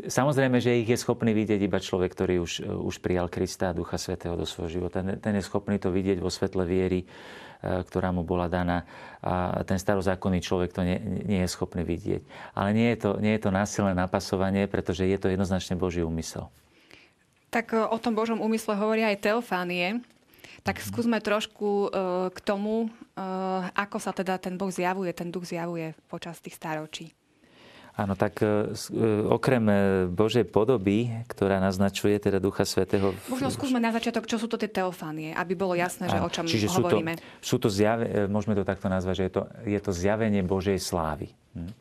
[0.07, 3.99] Samozrejme, že ich je schopný vidieť iba človek, ktorý už, už prijal Krista a Ducha
[3.99, 5.03] Svetého do svojho života.
[5.03, 7.07] Ten, ten je schopný to vidieť vo svetle viery, e,
[7.59, 8.87] ktorá mu bola daná.
[9.19, 10.95] A ten starozákonný človek to nie,
[11.27, 12.23] nie je schopný vidieť.
[12.55, 16.47] Ale nie je, to, nie je to násilné napasovanie, pretože je to jednoznačne Boží úmysel.
[17.51, 19.99] Tak e, o tom Božom úmysle hovoria aj Teofánie,
[20.67, 25.47] tak skúsme trošku uh, k tomu, uh, ako sa teda ten Boh zjavuje, ten duch
[25.47, 27.15] zjavuje počas tých stáročí.
[27.95, 28.75] Áno, tak uh,
[29.31, 29.63] okrem
[30.11, 33.15] Božej podoby, ktorá naznačuje teda Ducha Svetého...
[33.31, 36.43] Možno skúsme na začiatok, čo sú to tie teofánie, aby bolo jasné, že o čom
[36.45, 37.15] čiže hovoríme.
[37.17, 40.43] Sú to, sú to zjave, môžeme to takto nazvať, že je to, je to zjavenie
[40.43, 41.31] Božej slávy.
[41.55, 41.71] Hm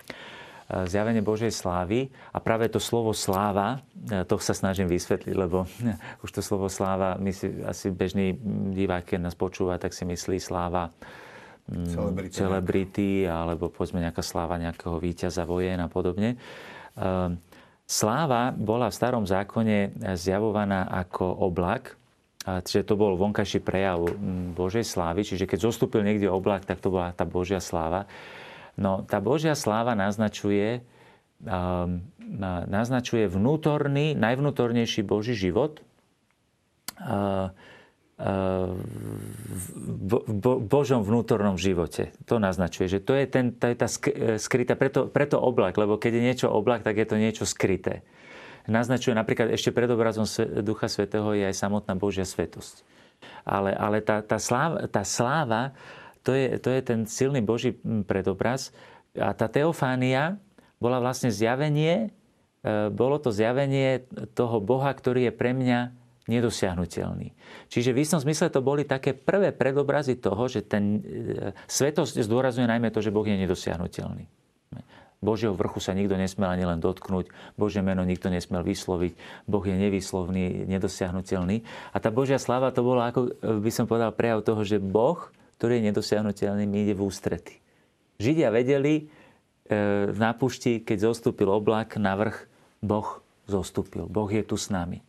[0.66, 2.10] zjavenie Božej slávy.
[2.34, 3.78] A práve to slovo sláva,
[4.10, 5.70] e, to sa snažím vysvetliť, lebo
[6.24, 8.34] už to slovo sláva, my si asi bežný
[8.74, 10.90] divák, keď nás počúva, tak si myslí sláva
[11.70, 16.34] mm, celebrity, celebrity alebo povedzme nejaká sláva nejakého víťaza vojen a podobne.
[16.98, 17.38] Ehm,
[17.86, 21.94] sláva bola v starom zákone zjavovaná ako oblak,
[22.46, 25.26] Čiže to bol vonkajší prejav mm, Božej slávy.
[25.26, 28.06] Čiže keď zostúpil niekde oblak, tak to bola tá Božia sláva.
[28.76, 30.84] No tá Božia sláva naznačuje,
[31.40, 32.04] um,
[32.68, 35.80] naznačuje vnútorný, najvnútornejší Boží život,
[37.00, 37.48] uh,
[38.20, 38.72] uh,
[39.72, 42.12] v bo, Božom vnútornom živote.
[42.28, 43.88] To naznačuje, že to je, ten, to je tá
[44.36, 48.04] skrytá, preto, preto oblak, lebo keď je niečo oblak, tak je to niečo skryté.
[48.66, 50.26] Naznačuje napríklad ešte pred obrazom
[50.60, 52.82] Ducha Svetého je aj samotná Božia svetosť.
[53.46, 55.72] Ale, ale tá, tá, sláva, tá sláva
[56.26, 58.74] to je, to je ten silný Boží predobraz.
[59.14, 60.42] A tá teofánia
[60.82, 62.10] bola vlastne zjavenie,
[62.66, 64.02] e, bolo to zjavenie
[64.34, 65.94] toho Boha, ktorý je pre mňa
[66.26, 67.30] nedosiahnutelný.
[67.70, 71.00] Čiže v istom zmysle to boli také prvé predobrazy toho, že ten e,
[71.70, 74.26] svetosť zdôrazňuje najmä to, že Boh je nedosiahnutelný.
[75.16, 79.16] Božieho vrchu sa nikto nesmel ani len dotknúť, Božie meno nikto nesmel vysloviť,
[79.48, 81.64] Boh je nevyslovný, nedosiahnutelný.
[81.90, 85.80] A tá Božia sláva to bolo, ako by som povedal, prejav toho, že Boh ktorý
[85.80, 87.60] je nedosiahnutelný, mi ide v ústrety.
[88.16, 89.04] Židia vedeli e,
[90.12, 92.48] na pušti, keď zostúpil oblak na vrch,
[92.80, 94.08] Boh zostúpil.
[94.08, 95.00] Boh je tu s nami.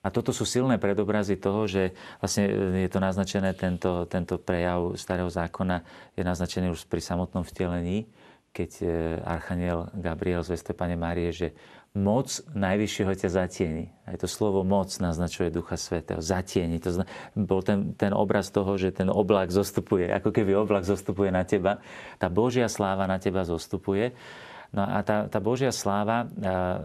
[0.00, 1.92] A toto sú silné predobrazy toho, že
[2.24, 2.48] vlastne
[2.80, 5.84] je to naznačené, tento, tento prejav starého zákona
[6.16, 8.08] je naznačený už pri samotnom vtelení,
[8.50, 8.86] keď e,
[9.22, 11.54] Archaniel Gabriel zvestuje Pane Márie, že
[11.90, 13.90] moc najvyššieho ťa zatieni.
[14.06, 16.22] Aj to slovo moc naznačuje Ducha Svetého.
[16.22, 16.78] Zatieni.
[16.78, 21.34] To zna, bol ten, ten obraz toho, že ten oblak zostupuje, ako keby oblak zostupuje
[21.34, 21.82] na teba.
[22.22, 24.14] Tá Božia sláva na teba zostupuje.
[24.70, 26.30] No a tá, tá Božia sláva,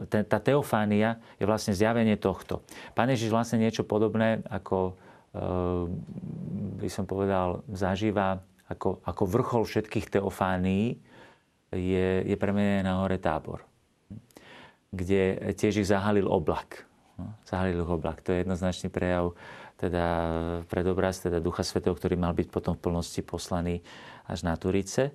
[0.10, 2.66] tá teofánia je vlastne zjavenie tohto.
[2.98, 4.98] Pán Ježiš vlastne niečo podobné, ako
[6.82, 10.98] by som povedal, zažíva ako, ako vrchol všetkých teofánií,
[11.76, 13.64] je, je premenené na hore tábor,
[14.90, 16.88] kde tiež ich zahalil oblak.
[17.16, 18.20] No, zahalil ich oblak.
[18.26, 19.36] To je jednoznačný prejav
[19.76, 20.08] teda
[20.72, 23.84] predobraz teda Ducha Svetého, ktorý mal byť potom v plnosti poslaný
[24.28, 25.12] až na Turice.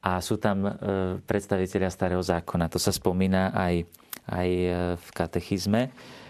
[0.00, 0.70] A sú tam e,
[1.26, 2.70] predstavitelia Starého zákona.
[2.70, 3.84] To sa spomína aj,
[4.30, 5.82] aj e, v katechizme,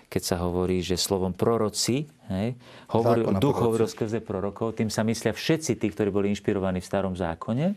[0.08, 2.56] keď sa hovorí, že slovom proroci, hej,
[2.88, 7.12] hovorí, duch hovorí skrze prorokov, tým sa myslia všetci tí, ktorí boli inšpirovaní v Starom
[7.12, 7.76] zákone.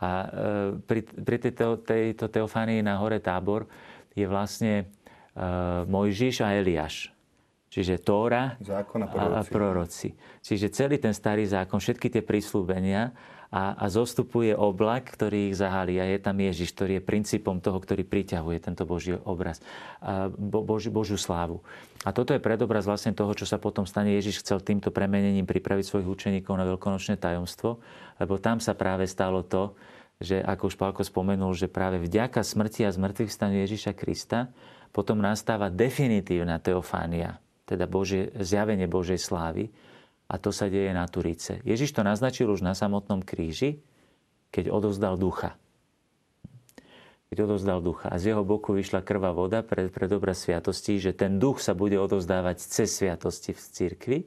[0.00, 0.26] A e,
[0.84, 3.64] pri, pri tejto, tejto teofánii na hore tábor
[4.16, 4.88] je vlastne
[5.84, 7.12] Mojžiš a Eliáš.
[7.68, 9.36] Čiže Tóra Zákon a proroci.
[9.36, 10.08] a proroci.
[10.40, 13.12] Čiže celý ten starý zákon, všetky tie prísľubenia
[13.50, 15.98] a, a zostupuje oblak, ktorý ich zahalí.
[16.02, 19.62] A je tam Ježiš, ktorý je princípom toho, ktorý priťahuje tento Boží obraz,
[20.02, 21.62] a Bo, Boži, Božiu slávu.
[22.06, 24.14] A toto je predobraz vlastne toho, čo sa potom stane.
[24.14, 27.82] Ježiš chcel týmto premenením pripraviť svojich učeníkov na veľkonočné tajomstvo,
[28.22, 29.74] lebo tam sa práve stalo to,
[30.16, 34.48] že ako už Pálko spomenul, že práve vďaka smrti a zmrtvých stanu Ježiša Krista
[34.96, 37.36] potom nastáva definitívna teofánia,
[37.68, 39.68] teda Božie, zjavenie Božej slávy.
[40.26, 41.62] A to sa deje na Turice.
[41.62, 43.78] Ježiš to naznačil už na samotnom kríži,
[44.50, 45.54] keď odovzdal ducha.
[47.30, 48.10] Keď odovzdal ducha.
[48.10, 51.74] A z jeho boku vyšla krvá voda pre, pre dobré sviatosti, že ten duch sa
[51.74, 54.18] bude odovzdávať cez sviatosti v cirkvi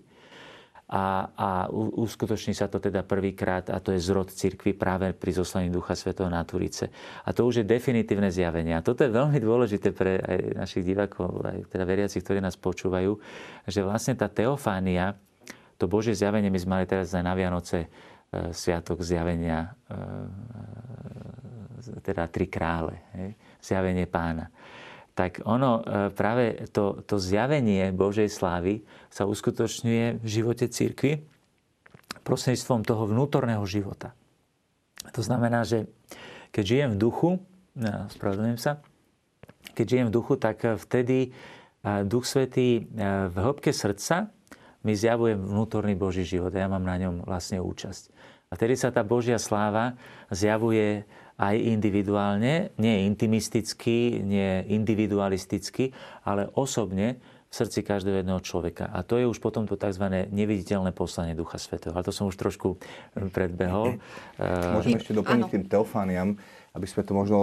[0.89, 1.49] a, a
[1.93, 6.25] uskutoční sa to teda prvýkrát a to je zrod cirkvi práve pri zoslaní Ducha Svetého
[6.33, 6.89] na Turice.
[7.21, 8.73] A to už je definitívne zjavenie.
[8.73, 13.21] A toto je veľmi dôležité pre aj našich divákov, aj teda veriacich, ktorí nás počúvajú,
[13.69, 15.13] že vlastne tá teofánia,
[15.79, 17.87] to Božie zjavenie, my sme mali teraz aj na Vianoce e,
[18.51, 19.95] sviatok zjavenia, e,
[22.03, 24.51] teda tri krále, hej, zjavenie pána
[25.19, 31.19] tak ono e, práve to, to zjavenie Božej slávy sa uskutočňuje v živote církvy
[32.23, 34.15] prostredníctvom toho vnútorného života.
[35.11, 35.91] To znamená, že
[36.55, 37.29] keď žijem v duchu,
[37.75, 38.79] ja, spravedlňujem sa,
[39.75, 41.29] keď žijem v duchu, tak vtedy e,
[42.07, 42.81] Duch Svetý e,
[43.27, 44.31] v hĺbke srdca
[44.83, 48.03] mi zjavuje vnútorný Boží život a ja mám na ňom vlastne účasť.
[48.49, 49.93] A vtedy sa tá Božia sláva
[50.33, 51.05] zjavuje
[51.39, 55.95] aj individuálne, nie intimisticky, nie individualisticky,
[56.27, 58.91] ale osobne v srdci každého jedného človeka.
[58.93, 60.05] A to je už potom to tzv.
[60.29, 61.97] neviditeľné poslanie Ducha Svetého.
[61.97, 63.97] Ale to som už trošku eh, predbehol.
[64.37, 66.37] Môžeme ešte doplniť tým teofániam,
[66.77, 67.37] aby sme to možno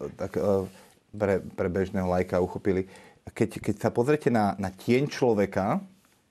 [0.00, 0.64] eh, tak eh,
[1.12, 2.88] pre, pre bežného lajka uchopili.
[3.28, 5.84] Keď, keď sa pozrete na, na tieň človeka,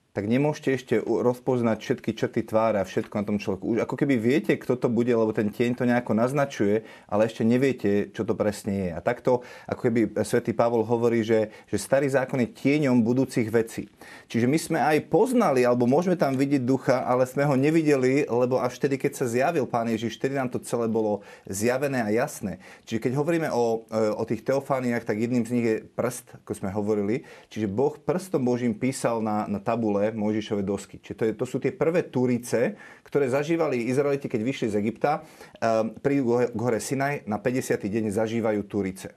[0.10, 3.66] tak nemôžete ešte rozpoznať všetky črty tváre a všetko na tom človeku.
[3.78, 7.46] Už ako keby viete, kto to bude, lebo ten tieň to nejako naznačuje, ale ešte
[7.46, 8.90] neviete, čo to presne je.
[8.92, 13.88] A takto, ako keby svätý Pavol hovorí, že, že starý zákon je tieňom budúcich vecí.
[14.28, 18.58] Čiže my sme aj poznali, alebo môžeme tam vidieť ducha, ale sme ho nevideli, lebo
[18.58, 22.58] až vtedy, keď sa zjavil Pán Ježiš, vtedy nám to celé bolo zjavené a jasné.
[22.90, 23.86] Čiže keď hovoríme o,
[24.18, 27.30] o tých teofániách, tak jedným z nich je prst, ako sme hovorili.
[27.54, 30.98] Čiže Boh prstom Božím písal na, na tabule dole Mojžišove dosky.
[30.98, 35.22] Čiže to, je, to sú tie prvé Turice, ktoré zažívali Izraeliti, keď vyšli z Egypta.
[35.62, 37.78] Um, prídu k hore Sinaj, na 50.
[37.86, 39.14] deň zažívajú Turice.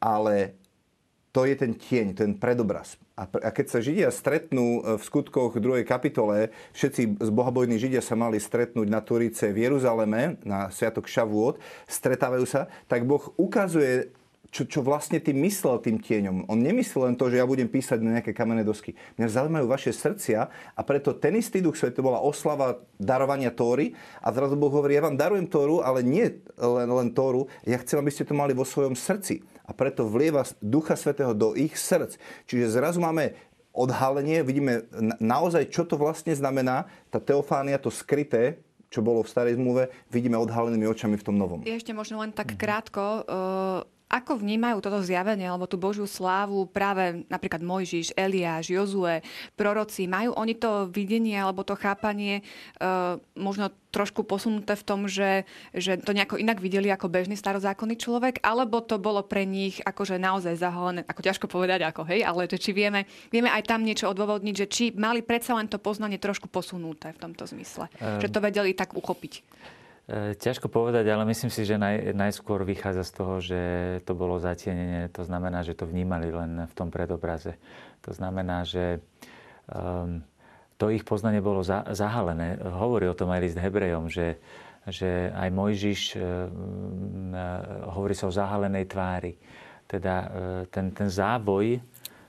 [0.00, 0.56] Ale
[1.34, 2.94] to je ten tieň, ten predobraz.
[3.18, 5.82] A, a keď sa Židia stretnú e, v skutkoch 2.
[5.82, 11.58] kapitole, všetci z bohabojní Židia sa mali stretnúť na Turice v Jeruzaleme, na Sviatok Šavúot,
[11.90, 14.14] stretávajú sa, tak Boh ukazuje
[14.54, 16.46] čo, čo vlastne tým myslel tým tieňom.
[16.46, 18.94] On nemyslel len to, že ja budem písať na nejaké kamenné dosky.
[19.18, 24.30] Mňa zaujímajú vaše srdcia a preto ten istý duch to bola oslava darovania Tóry a
[24.30, 28.14] zrazu Boh hovorí, ja vám darujem Tóru, ale nie len, len Tóru, ja chcem, aby
[28.14, 29.42] ste to mali vo svojom srdci.
[29.66, 32.14] A preto vlieva Ducha Svetého do ich srdc.
[32.46, 33.34] Čiže zrazu máme
[33.74, 34.86] odhalenie, vidíme
[35.18, 40.38] naozaj, čo to vlastne znamená, tá teofánia, to skryté, čo bolo v starej zmluve, vidíme
[40.38, 41.66] odhalenými očami v tom novom.
[41.66, 43.26] Ešte možno len tak krátko.
[43.26, 49.26] Uh ako vnímajú toto zjavenie alebo tú Božiu slávu práve napríklad Mojžiš, Eliáš, Jozue,
[49.58, 50.06] proroci?
[50.06, 52.46] Majú oni to videnie alebo to chápanie
[52.78, 57.94] uh, možno trošku posunuté v tom, že, že to nejako inak videli ako bežný starozákonný
[57.94, 62.50] človek, alebo to bolo pre nich akože naozaj zahalené, ako ťažko povedať ako, hej, ale
[62.50, 66.18] že či vieme, vieme aj tam niečo odôvodniť, že či mali predsa len to poznanie
[66.18, 69.46] trošku posunuté v tomto zmysle, um, že to vedeli tak uchopiť.
[70.04, 73.60] E, ťažko povedať, ale myslím si, že naj, najskôr vychádza z toho, že
[74.04, 75.08] to bolo zatienenie.
[75.16, 77.56] To znamená, že to vnímali len v tom predobraze.
[78.04, 79.00] To znamená, že
[79.72, 80.20] um,
[80.76, 82.60] to ich poznanie bolo za, zahalené.
[82.60, 84.36] Hovorí o tom aj list Hebrejom, že,
[84.84, 86.28] že aj Mojžiš, e,
[87.88, 89.32] hovorí sa o zahalenej tvári.
[89.84, 90.32] Teda
[90.72, 91.76] ten, ten závoj,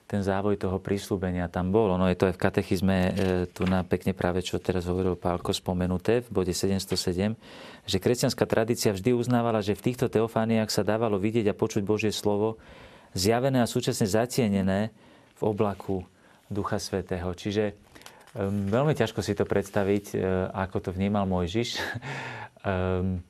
[0.06, 1.90] ten závoj toho prísľubenia tam bol.
[1.98, 3.12] Ono je to aj v katechizme e,
[3.50, 7.34] tu na pekne práve, čo teraz hovoril Pálko spomenuté v bode 707,
[7.90, 12.14] že kresťanská tradícia vždy uznávala, že v týchto teofániách sa dávalo vidieť a počuť Božie
[12.14, 12.62] slovo,
[13.18, 14.94] zjavené a súčasne zatienené
[15.36, 16.06] v oblaku
[16.54, 17.34] Ducha Svetého.
[17.34, 17.74] Čiže
[18.38, 21.70] um, veľmi ťažko si to predstaviť, uh, ako to vnímal Mojžiš.
[22.62, 23.26] um,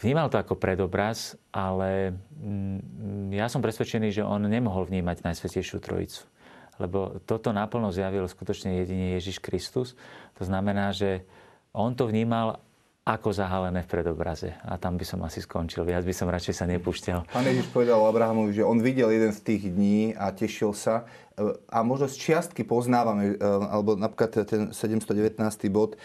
[0.00, 6.28] vnímal to ako predobraz, ale um, ja som presvedčený, že on nemohol vnímať Najsvetejšiu Trojicu.
[6.76, 9.96] Lebo toto naplno zjavil skutočne jedine Ježiš Kristus.
[10.36, 11.24] To znamená, že
[11.72, 12.60] on to vnímal
[13.06, 14.50] ako zahalené v predobraze.
[14.66, 15.86] A tam by som asi skončil.
[15.86, 17.30] Viac by som radšej sa nepúšťal.
[17.30, 21.06] Pán Ježiš povedal Abrahamovi, že on videl jeden z tých dní a tešil sa.
[21.70, 25.38] A možno z čiastky poznávame, e, alebo napríklad ten 719.
[25.70, 25.96] bod e,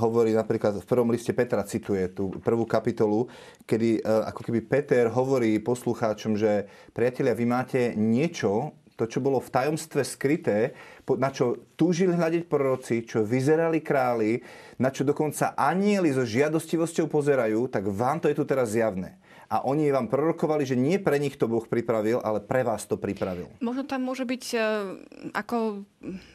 [0.00, 3.28] hovorí napríklad v prvom liste Petra, cituje tú prvú kapitolu,
[3.68, 6.64] kedy e, ako keby Peter hovorí poslucháčom, že
[6.96, 10.78] priatelia, vy máte niečo, to, čo bolo v tajomstve skryté,
[11.18, 14.38] na čo túžili hľadiť proroci, čo vyzerali králi,
[14.78, 19.18] na čo dokonca anieli so žiadostivosťou pozerajú, tak vám to je tu teraz zjavné.
[19.52, 22.96] A oni vám prorokovali, že nie pre nich to Boh pripravil, ale pre vás to
[22.96, 23.52] pripravil.
[23.60, 24.58] Možno tam môže byť e,
[25.36, 25.84] ako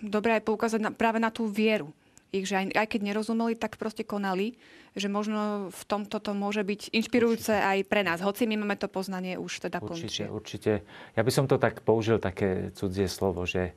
[0.05, 1.89] dobré aj poukázať na, práve na tú vieru.
[2.29, 4.59] Ich, že aj, aj keď nerozumeli, tak proste konali,
[4.97, 7.69] že možno v tomto to môže byť inšpirujúce určite.
[7.69, 10.25] aj pre nás, hoci my máme to poznanie už teda Určite, plnšie.
[10.33, 10.71] určite.
[11.13, 13.73] Ja by som to tak použil, také cudzie slovo, že e,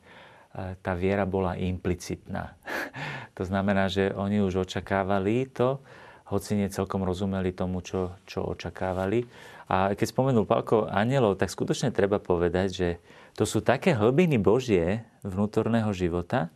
[0.81, 2.57] tá viera bola implicitná.
[3.39, 5.85] to znamená, že oni už očakávali to,
[6.33, 9.27] hoci nie celkom rozumeli tomu, čo, čo očakávali.
[9.71, 12.89] A keď spomenul Palko anielov, tak skutočne treba povedať, že
[13.35, 16.51] to sú také hlbiny Božie vnútorného života,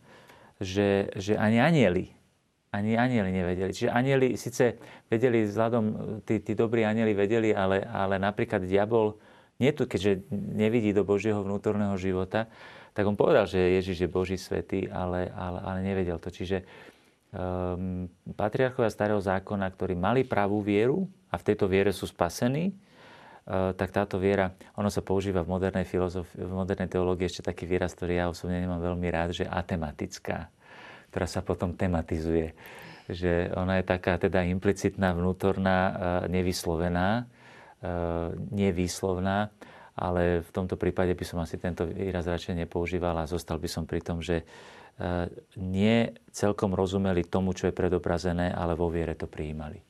[0.59, 2.14] že, že ani anieli,
[2.75, 3.71] ani anieli nevedeli.
[3.71, 4.75] Čiže anieli síce
[5.07, 5.83] vedeli vzhľadom,
[6.27, 9.15] tí, tí dobrí anieli vedeli, ale, ale napríklad diabol,
[9.55, 12.51] nie tu, keďže nevidí do Božieho vnútorného života,
[12.95, 16.31] tak on povedal, že Ježiš je Boží svetý, ale, ale, ale nevedel to.
[16.31, 16.63] Čiže
[17.35, 18.07] um,
[18.39, 23.91] patriarchovia starého zákona, ktorí mali pravú vieru a v tejto viere sú spasení, uh, tak
[23.91, 28.15] táto viera, ono sa používa v modernej filozofii, v modernej teológii ešte taký výraz, ktorý
[28.15, 30.47] ja osobne nemám veľmi rád, že atematická,
[31.15, 32.51] ktorá sa potom tematizuje.
[33.07, 35.93] Že ona je taká teda implicitná, vnútorná, uh,
[36.27, 39.55] nevyslovená, uh, nevýslovná,
[39.95, 43.87] ale v tomto prípade by som asi tento výraz radšej nepoužíval a zostal by som
[43.87, 44.43] pri tom, že
[44.95, 45.27] E,
[45.59, 49.83] nie celkom rozumeli tomu, čo je predobrazené, ale vo viere to prijímali.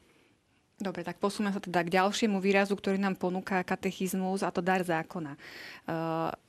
[0.75, 4.83] Dobre, tak posúme sa teda k ďalšiemu výrazu, ktorý nám ponúka katechizmus a to dar
[4.83, 5.31] zákona.
[5.31, 5.39] E,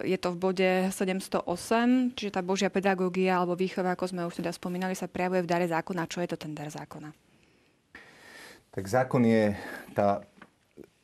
[0.02, 4.50] je to v bode 708, čiže tá Božia pedagógia alebo výchova, ako sme už teda
[4.50, 6.10] spomínali, sa prejavuje v dare zákona.
[6.10, 7.14] Čo je to ten dar zákona?
[8.74, 9.54] Tak zákon je
[9.94, 10.26] tá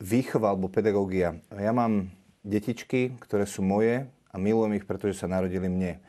[0.03, 1.39] výchova alebo pedagógia.
[1.55, 2.11] Ja mám
[2.43, 6.03] detičky, ktoré sú moje a milujem ich, pretože sa narodili mne.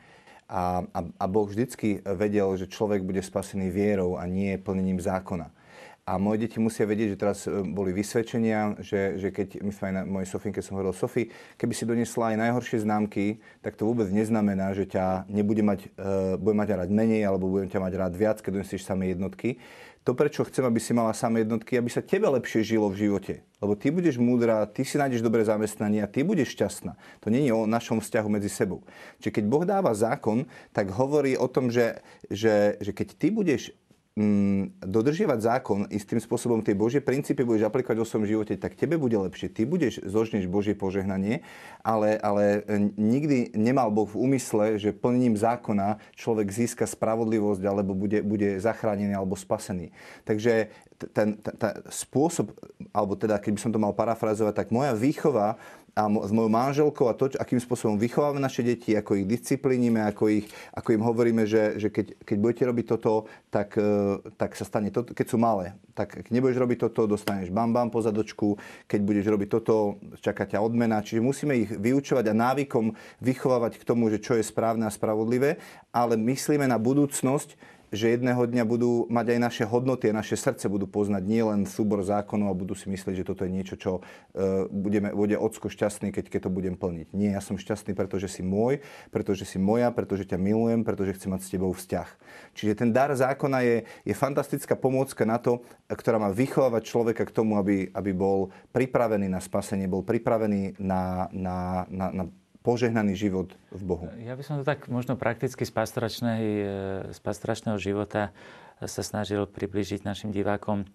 [0.50, 5.62] A, a, a Boh vždycky vedel, že človek bude spasený vierou a nie plnením zákona.
[6.04, 9.86] A moje deti musia vedieť, že teraz e, boli vysvedčenia, že, že keď, my sme
[9.88, 13.88] aj na mojej Sofinke som hovoril, Sofi, keby si donesla aj najhoršie známky, tak to
[13.88, 17.94] vôbec neznamená, že ťa nebude mať, uh, bude mať rád menej, alebo budem ťa mať
[17.96, 19.64] rád viac, keď donesieš samé jednotky
[20.04, 23.34] to, prečo chcem, aby si mala samé jednotky, aby sa tebe lepšie žilo v živote.
[23.64, 27.00] Lebo ty budeš múdra, ty si nájdeš dobré zamestnanie a ty budeš šťastná.
[27.24, 28.84] To nie je o našom vzťahu medzi sebou.
[29.24, 30.44] Čiže keď Boh dáva zákon,
[30.76, 33.72] tak hovorí o tom, že, že, že keď ty budeš
[34.18, 38.98] mm, dodržiavať zákon istým spôsobom tie Božie princípy budeš aplikovať vo svojom živote, tak tebe
[39.02, 39.50] bude lepšie.
[39.50, 41.42] Ty budeš zožneš Božie požehnanie,
[41.82, 42.66] ale, ale
[42.98, 49.18] nikdy nemal Boh v úmysle, že plnením zákona človek získa spravodlivosť alebo bude, bude zachránený
[49.18, 49.90] alebo spasený.
[50.24, 50.70] Takže
[51.12, 52.54] ten, ten, ten spôsob,
[52.96, 55.60] alebo teda, keď by som to mal parafrazovať, tak moja výchova
[55.94, 60.26] a s mojou manželkou a to, akým spôsobom vychovávame naše deti, ako ich disciplínime, ako,
[60.42, 64.66] ich, ako im hovoríme, že, že keď, keď budete robiť toto, tak, e, tak sa
[64.66, 65.78] stane toto, keď sú malé.
[65.94, 68.58] Tak keď nebudeš robiť toto, dostaneš bam bam po zadočku,
[68.90, 71.06] keď budeš robiť toto, čaká ťa odmena.
[71.06, 75.62] Čiže musíme ich vyučovať a návykom vychovávať k tomu, že čo je správne a spravodlivé,
[75.94, 77.54] ale myslíme na budúcnosť,
[77.94, 82.02] že jedného dňa budú mať aj naše hodnoty a naše srdce budú poznať nielen súbor
[82.02, 86.10] zákonov a budú si myslieť, že toto je niečo, čo uh, budeme, bude ocko šťastný,
[86.10, 87.14] keď, keď to budem plniť.
[87.14, 88.82] Nie, ja som šťastný, pretože si môj,
[89.14, 92.10] pretože si moja, pretože ťa milujem, pretože chcem mať s tebou vzťah.
[92.58, 93.78] Čiže ten dar zákona je,
[94.10, 99.30] je fantastická pomôcka na to, ktorá má vychovávať človeka k tomu, aby, aby bol pripravený
[99.30, 102.24] na spasenie, bol pripravený na, na, na, na
[102.64, 104.06] požehnaný život v Bohu.
[104.24, 108.32] Ja by som to tak možno prakticky z, z pastoračného života
[108.80, 110.88] sa snažil približiť našim divákom.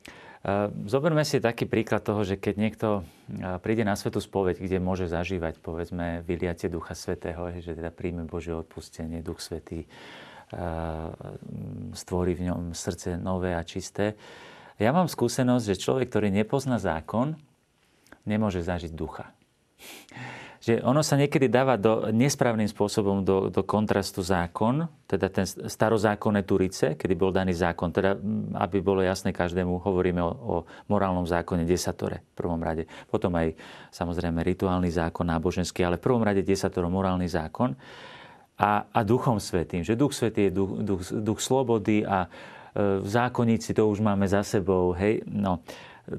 [0.88, 2.88] Zoberme si taký príklad toho, že keď niekto
[3.60, 8.56] príde na svetu spoveď, kde môže zažívať, povedzme, vyliatie Ducha Svetého, že teda príjme Božie
[8.56, 9.84] odpustenie, Duch Svetý
[11.92, 14.16] stvorí v ňom srdce nové a čisté.
[14.80, 17.36] Ja mám skúsenosť, že človek, ktorý nepozná zákon,
[18.24, 19.28] nemôže zažiť ducha
[20.68, 26.44] že ono sa niekedy dáva do, nesprávnym spôsobom do, do kontrastu zákon, teda ten starozákonné
[26.44, 27.88] Turice, kedy bol daný zákon.
[27.88, 28.12] Teda,
[28.60, 30.56] aby bolo jasné každému, hovoríme o, o
[30.92, 32.84] morálnom zákone desatore v prvom rade.
[33.08, 33.56] Potom aj
[33.88, 37.72] samozrejme rituálny zákon, náboženský, ale v prvom rade desatoro morálny zákon.
[38.60, 43.72] A, a duchom svetým, že duch svetý je duch, duch, duch slobody a e, zákonníci
[43.72, 44.92] to už máme za sebou.
[44.92, 45.24] Hej?
[45.24, 45.64] No,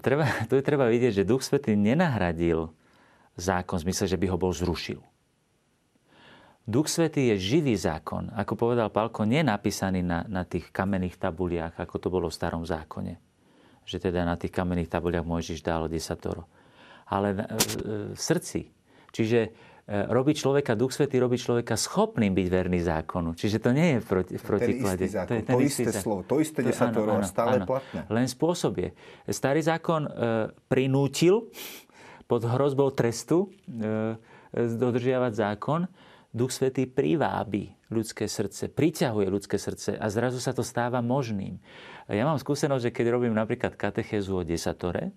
[0.02, 2.74] treba, to je treba vidieť, že duch svetý nenahradil
[3.40, 5.00] zákon v zmysle, že by ho bol zrušil.
[6.70, 8.30] Duch Svetý je živý zákon.
[8.38, 12.62] Ako povedal Palko, nie napísaný na, na tých kamenných tabuliach, ako to bolo v starom
[12.62, 13.18] zákone.
[13.90, 16.46] Že teda na tých kamenných tabuliach Mojžiš dal desatoro.
[17.10, 17.42] Ale v,
[18.14, 18.70] srdci.
[19.10, 19.50] Čiže e,
[20.14, 23.34] robí človeka, Duch Svetý robí človeka schopným byť verný zákonu.
[23.34, 25.10] Čiže to nie je proti, v protiklade.
[25.10, 26.04] Ten istý zákon, to, je ten to isté zákon.
[26.06, 27.66] slovo, to isté desatoro, áno, áno, stále áno.
[27.66, 28.06] platné.
[28.14, 28.90] Len spôsob je.
[29.26, 30.12] Starý zákon e,
[30.70, 31.50] prinútil
[32.30, 34.13] pod hrozbou trestu e,
[34.53, 35.89] dodržiavať zákon,
[36.30, 41.57] Duch Svetý privábi ľudské srdce, priťahuje ľudské srdce a zrazu sa to stáva možným.
[42.05, 45.09] Ja mám skúsenosť, že keď robím napríklad katechézu o desatore,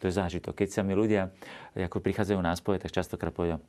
[0.00, 0.56] to je zážitok.
[0.56, 1.28] Keď sa mi ľudia,
[1.76, 3.60] ako prichádzajú na spoje, tak častokrát povedia,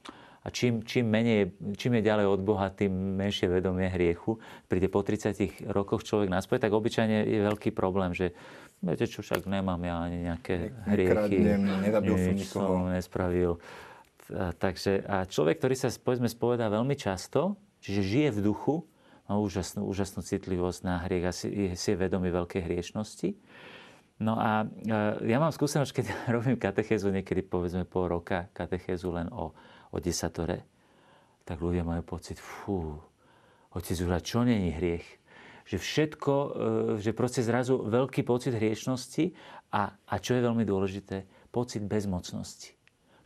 [0.44, 4.36] a čím, čím, menej, čím je ďalej od Boha, tým menšie vedomie hriechu.
[4.68, 8.36] Príde po 30 rokoch človek na spoje, tak obyčajne je veľký problém, že
[8.84, 11.40] Viete čo, však nemám ja ani nejaké ne, hriechy.
[11.88, 13.56] Nezabil som nespravil.
[14.28, 18.76] A, takže, a človek, ktorý sa povedzme spovedá veľmi často, čiže žije v duchu,
[19.32, 21.48] má úžasnú, úžasnú citlivosť na hriech a si,
[21.80, 23.40] si je vedomý veľkej hriešnosti.
[24.20, 24.68] No a
[25.24, 26.06] ja mám skúsenosť, keď
[26.36, 29.56] robím katechézu niekedy povedzme pol roka, katechézu len o,
[29.92, 30.68] o desatore,
[31.48, 33.00] tak ľudia majú pocit, fú,
[33.72, 35.23] otec už, čo není hriech?
[35.64, 36.48] Že všetko, e,
[37.00, 39.32] že proste zrazu veľký pocit hriešnosti
[39.72, 42.76] a, a čo je veľmi dôležité, pocit bezmocnosti.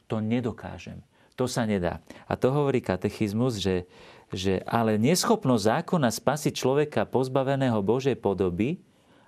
[0.07, 1.03] To nedokážem.
[1.37, 2.01] To sa nedá.
[2.25, 3.85] A to hovorí katechizmus, že,
[4.33, 8.81] že ale neschopnosť zákona spasiť človeka pozbaveného Božej podoby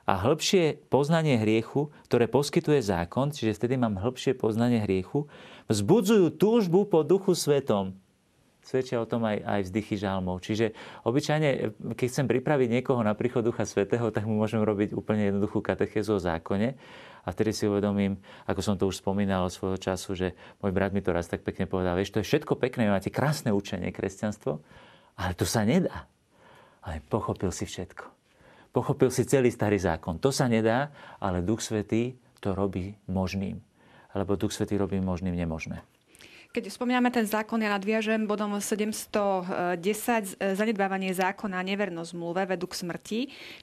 [0.09, 5.29] a hĺbšie poznanie hriechu, ktoré poskytuje zákon, čiže vtedy mám hĺbšie poznanie hriechu,
[5.69, 7.93] vzbudzujú túžbu po duchu svetom,
[8.69, 10.45] svedčia o tom aj, aj vzdychy žalmov.
[10.45, 15.33] Čiže obyčajne, keď chcem pripraviť niekoho na príchod Ducha Svetého, tak mu môžem robiť úplne
[15.33, 16.77] jednoduchú katechézu o zákone.
[17.25, 20.27] A vtedy si uvedomím, ako som to už spomínal svojho času, že
[20.61, 23.49] môj brat mi to raz tak pekne povedal, vieš, to je všetko pekné, máte krásne
[23.49, 24.61] učenie kresťanstvo,
[25.17, 26.05] ale to sa nedá.
[26.85, 28.07] Ale pochopil si všetko.
[28.69, 30.21] Pochopil si celý starý zákon.
[30.21, 33.59] To sa nedá, ale Duch Svetý to robí možným.
[34.15, 35.83] Lebo Duch Svetý robí možným nemožné.
[36.49, 39.77] Keď spomíname ten zákon, ja nadviažem bodom 710,
[40.57, 43.19] zanedbávanie zákona nevernosť zmluve vedú k smrti,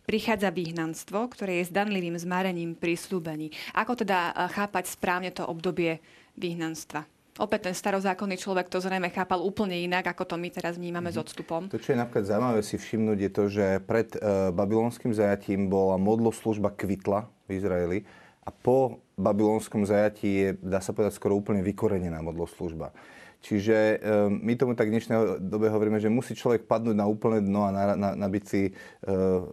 [0.07, 3.51] prichádza vyhnanstvo, ktoré je zdanlivým zmárením prísľubení.
[3.75, 5.99] Ako teda e, chápať správne to obdobie
[6.39, 7.03] vyhnanstva?
[7.43, 11.19] Opäť ten starozákonný človek to zrejme chápal úplne inak, ako to my teraz vnímame mm-hmm.
[11.19, 11.67] s odstupom.
[11.67, 15.99] To, čo je napríklad zaujímavé si všimnúť, je to, že pred uh, babylonským zajatím bola
[15.99, 17.99] modloslužba kvitla v Izraeli
[18.47, 22.93] a po babylonskom zajatí je, dá sa povedať, skoro úplne vykorenená modloslužba.
[23.41, 23.97] Čiže e,
[24.33, 27.71] my tomu tak v dnešnej dobe hovoríme, že musí človek padnúť na úplné dno a
[27.73, 28.73] na, na, nabiť si e,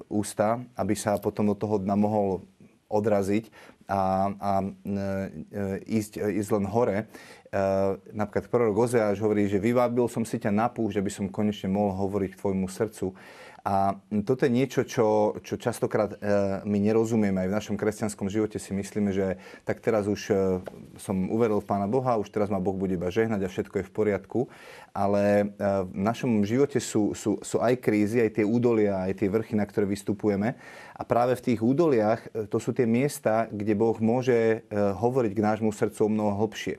[0.07, 2.43] ústa, aby sa potom do toho dna mohol
[2.91, 3.49] odraziť
[3.87, 4.69] a, a e,
[5.99, 6.97] ísť, ísť len hore.
[6.99, 7.05] E,
[8.15, 11.95] napríklad prorok Ozeáš hovorí, že vyvábil som si ťa na púšť, aby som konečne mohol
[12.07, 13.15] hovoriť k tvojmu srdcu.
[13.63, 13.95] A
[14.27, 16.27] toto je niečo, čo, čo častokrát e,
[16.67, 20.35] my nerozumieme aj v našom kresťanskom živote si myslíme, že tak teraz už e,
[20.99, 23.87] som uveril v Pána Boha, už teraz ma Boh bude iba žehnať a všetko je
[23.87, 24.39] v poriadku.
[24.91, 25.45] Ale e,
[25.87, 29.63] v našom živote sú, sú, sú aj krízy, aj tie údolia, aj tie vrchy, na
[29.63, 30.59] ktoré vystupujeme.
[30.99, 35.73] A práve v tých údoliach to sú tie miesta, kde Boh môže hovoriť k nášmu
[35.73, 36.77] srdcu o mnoho hlbšie.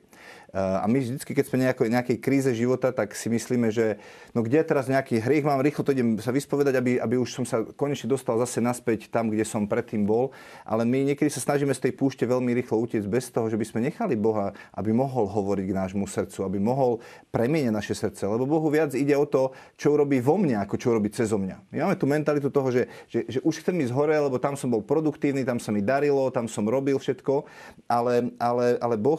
[0.55, 3.99] A my vždy, keď sme v nejakej kríze života, tak si myslíme, že
[4.39, 7.43] no kde teraz nejaký hriech, mám rýchlo to idem sa vyspovedať, aby, aby už som
[7.43, 10.31] sa konečne dostal zase naspäť tam, kde som predtým bol.
[10.63, 13.67] Ale my niekedy sa snažíme z tej púšte veľmi rýchlo utiecť bez toho, že by
[13.67, 17.03] sme nechali Boha, aby mohol hovoriť k nášmu srdcu, aby mohol
[17.35, 18.23] premieniť naše srdce.
[18.31, 21.75] Lebo Bohu viac ide o to, čo urobí vo mne, ako čo urobí cez mňa.
[21.75, 24.71] My máme tú mentalitu toho, že, že, že už chcem ísť hore, lebo tam som
[24.71, 27.43] bol produktívny, tam sa mi darilo, tam som robil všetko,
[27.91, 29.19] ale, ale, ale Boh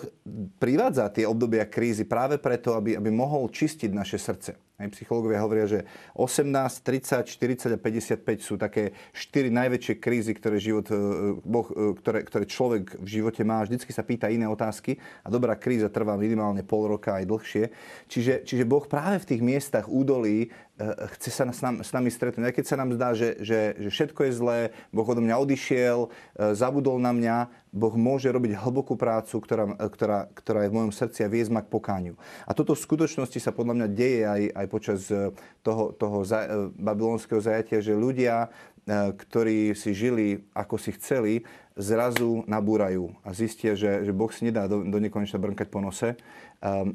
[0.63, 4.55] privábi prichádza tie obdobia krízy práve preto, aby, aby mohol čistiť naše srdce.
[4.75, 5.79] Aj psychológovia hovoria, že
[6.19, 6.51] 18,
[6.83, 10.95] 30, 40 a 55 sú také štyri najväčšie krízy, ktoré, život, e,
[11.39, 13.63] boh, e, ktoré, ktoré človek v živote má.
[13.63, 17.63] Vždycky sa pýta iné otázky a dobrá kríza trvá minimálne pol roka aj dlhšie.
[18.11, 22.11] Čiže, čiže Boh práve v tých miestach údolí e, chce sa s nami, s nami
[22.11, 22.51] stretnúť.
[22.51, 24.59] Aj keď sa nám zdá, že, že, že všetko je zlé,
[24.91, 26.11] Boh odo mňa odišiel,
[26.51, 27.37] zabudol na mňa,
[27.75, 31.59] Boh môže robiť hlbokú prácu, ktorá, ktorá, ktorá je v mojom srdci a viesť ma
[31.59, 32.15] k pokániu.
[32.47, 36.45] A toto v skutočnosti sa podľa mňa deje aj, aj počas e, toho, toho za,
[36.45, 38.47] e, babylonského zajatia, že ľudia,
[38.85, 41.33] e, ktorí si žili ako si chceli,
[41.75, 46.15] zrazu nabúrajú a zistia, že, že Boh si nedá do, do nekonečna brnkať po nose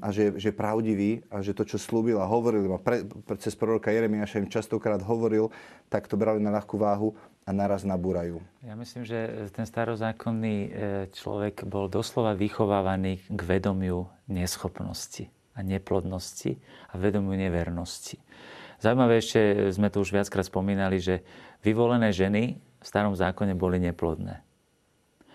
[0.00, 3.52] a že, že pravdivý a že to, čo slúbil a hovoril, a pre, pre, cez
[3.52, 5.52] proroka Jeremiáša im častokrát hovoril,
[5.92, 7.12] tak to brali na ľahkú váhu
[7.44, 8.40] a naraz nabúrajú.
[8.64, 10.72] Ja myslím, že ten starozákonný
[11.12, 16.58] človek bol doslova vychovávaný k vedomiu neschopnosti a neplodnosti
[16.90, 18.18] a vedomiu nevernosti.
[18.80, 21.20] Zaujímavé ešte, sme tu už viackrát spomínali, že
[21.60, 24.40] vyvolené ženy v starom zákone boli neplodné.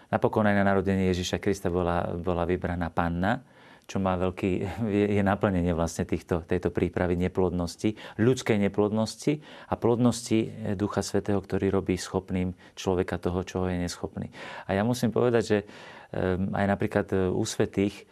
[0.10, 3.46] Napokon aj na narodenie Ježiša Krista bola, bola vybraná panna,
[3.86, 4.82] čo má veľký,
[5.14, 11.94] je naplnenie vlastne týchto, tejto prípravy neplodnosti, ľudskej neplodnosti a plodnosti Ducha Svetého, ktorý robí
[11.94, 14.34] schopným človeka toho, čo je neschopný.
[14.66, 18.10] A ja musím povedať, že ehm, aj napríklad eh, u svetých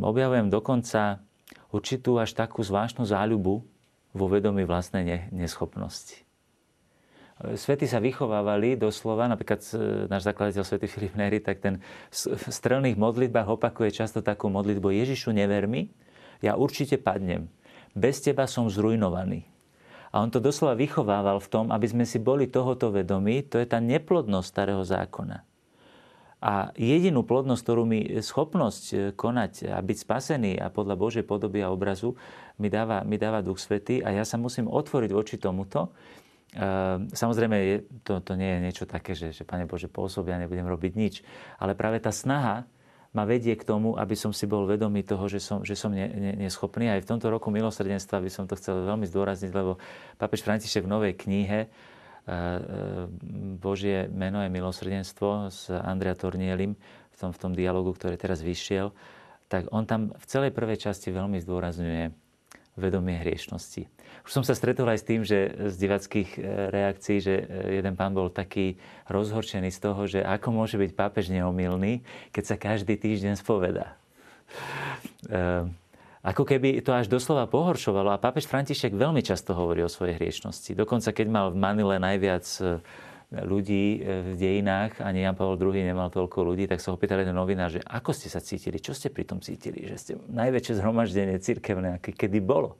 [0.00, 1.20] objavujem dokonca
[1.74, 3.66] určitú až takú zvláštnu záľubu
[4.16, 6.22] vo vedomí vlastnej neschopnosti.
[7.36, 9.60] Svety sa vychovávali doslova, napríklad
[10.08, 15.36] náš zakladateľ Svetý Filip Neri, tak ten v strelných modlitbách opakuje často takú modlitbu Ježišu,
[15.36, 15.92] never mi,
[16.40, 17.52] ja určite padnem.
[17.92, 19.44] Bez teba som zrujnovaný.
[20.16, 23.68] A on to doslova vychovával v tom, aby sme si boli tohoto vedomí, to je
[23.68, 25.44] tá neplodnosť starého zákona.
[26.36, 31.64] A jedinú plodnosť, ktorú mi schopnosť e, konať a byť spasený a podľa Božej podoby
[31.64, 32.12] a obrazu
[32.60, 35.96] mi dáva, mi dáva Duch Svetý a ja sa musím otvoriť voči tomuto
[36.56, 40.64] Ehm, samozrejme, to, to nie je niečo také, že, že Pane Bože, pôsobia, ja nebudem
[40.64, 41.14] robiť nič.
[41.60, 42.64] Ale práve tá snaha
[43.12, 46.08] ma vedie k tomu, aby som si bol vedomý toho, že som, že som ne,
[46.08, 46.88] ne, neschopný.
[46.88, 49.76] Aj v tomto roku milosrdenstva by som to chcel veľmi zdôrazniť, lebo
[50.16, 51.68] pápež František v novej knihe
[53.62, 56.74] Božie meno je milosrdenstvo s Andrea Tornielim
[57.14, 58.90] v tom, v tom dialogu, ktorý teraz vyšiel,
[59.46, 62.10] tak on tam v celej prvej časti veľmi zdôrazňuje
[62.76, 63.88] vedomie hriešnosti.
[64.26, 67.44] Už som sa stretol aj s tým, že z divackých e, reakcií, že e,
[67.80, 68.76] jeden pán bol taký
[69.08, 72.04] rozhorčený z toho, že ako môže byť pápež neomilný,
[72.34, 73.96] keď sa každý týždeň spovedá.
[76.26, 78.10] E, ako keby to až doslova pohoršovalo.
[78.10, 80.74] A pápež František veľmi často hovorí o svojej hriešnosti.
[80.74, 82.42] Dokonca keď mal v Manile najviac
[83.30, 87.34] ľudí v dejinách, ani Jan Pavel II nemal toľko ľudí, tak sa ho pýtali jeden
[87.34, 91.42] novinár, že ako ste sa cítili, čo ste pri tom cítili, že ste najväčšie zhromaždenie
[91.42, 92.78] cirkevné, aké kedy bolo.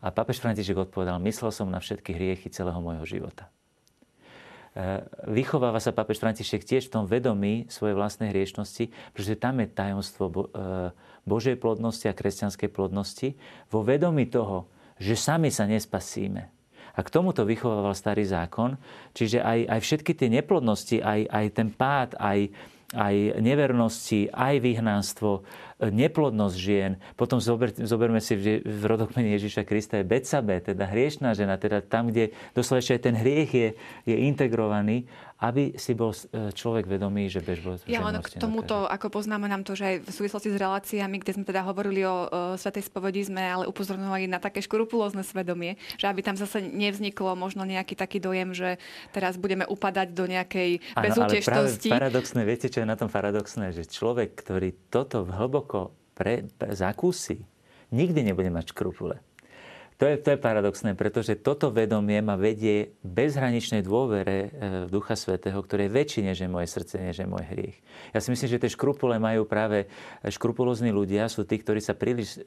[0.00, 3.50] A pápež František odpovedal, myslel som na všetky hriechy celého môjho života.
[4.78, 9.66] E, vychováva sa pápež František tiež v tom vedomí svojej vlastnej hriešnosti, pretože tam je
[9.68, 10.34] tajomstvo e,
[11.28, 13.36] Božej plodnosti a kresťanskej plodnosti,
[13.68, 16.48] vo vedomí toho, že sami sa nespasíme.
[16.98, 18.74] A k tomuto vychovával starý zákon,
[19.14, 22.50] čiže aj, aj všetky tie neplodnosti, aj, aj ten pád, aj,
[22.96, 25.46] aj nevernosti, aj vyhnánstvo,
[25.78, 26.98] neplodnosť žien.
[27.14, 31.86] Potom zober, zoberme si v, v rodokmene Ježiša Krista je Betsabe, teda hriešná žena, teda
[31.86, 33.68] tam, kde doslova ešte aj ten hriech je,
[34.02, 35.06] je integrovaný
[35.38, 39.46] aby si bol e, človek vedomý, že bež bol Ja len k tomuto, ako poznáme
[39.46, 42.90] nám to, že aj v súvislosti s reláciami, kde sme teda hovorili o, o Svetej
[42.90, 47.94] spovedi, sme ale upozorňovali na také škrupulózne svedomie, že aby tam zase nevzniklo možno nejaký
[47.94, 48.82] taký dojem, že
[49.14, 51.88] teraz budeme upadať do nejakej ano, bezútešnosti.
[51.94, 53.70] Ale paradoxné, viete, čo je na tom paradoxné?
[53.70, 57.46] Že človek, ktorý toto hlboko pre, pre, zakúsi,
[57.94, 59.22] nikdy nebude mať škrupule.
[59.98, 64.48] To je, to je paradoxné, pretože toto vedomie ma vedie bezhraničnej dôvere e,
[64.86, 67.74] Ducha Svetého, ktoré je väčší než je moje srdce, než môj hriech.
[68.14, 69.90] Ja si myslím, že tie škrupule majú práve
[70.22, 72.38] škrupulózni ľudia, sú tí, ktorí sa príliš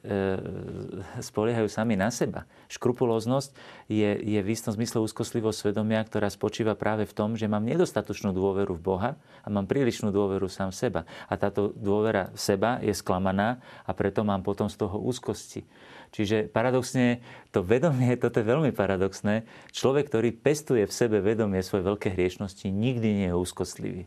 [1.20, 2.48] spoliehajú sami na seba.
[2.72, 3.52] Škrupulóznosť
[3.84, 8.32] je, je v istom zmysle úzkostlivosť svedomia, ktorá spočíva práve v tom, že mám nedostatočnú
[8.32, 9.10] dôveru v Boha
[9.44, 11.00] a mám prílišnú dôveru sám v seba.
[11.28, 15.68] A táto dôvera v seba je sklamaná a preto mám potom z toho úzkosti.
[16.12, 21.88] Čiže paradoxne to vedomie, toto je veľmi paradoxné, človek, ktorý pestuje v sebe vedomie svoje
[21.88, 24.04] veľké hriešnosti, nikdy nie je úzkostlivý.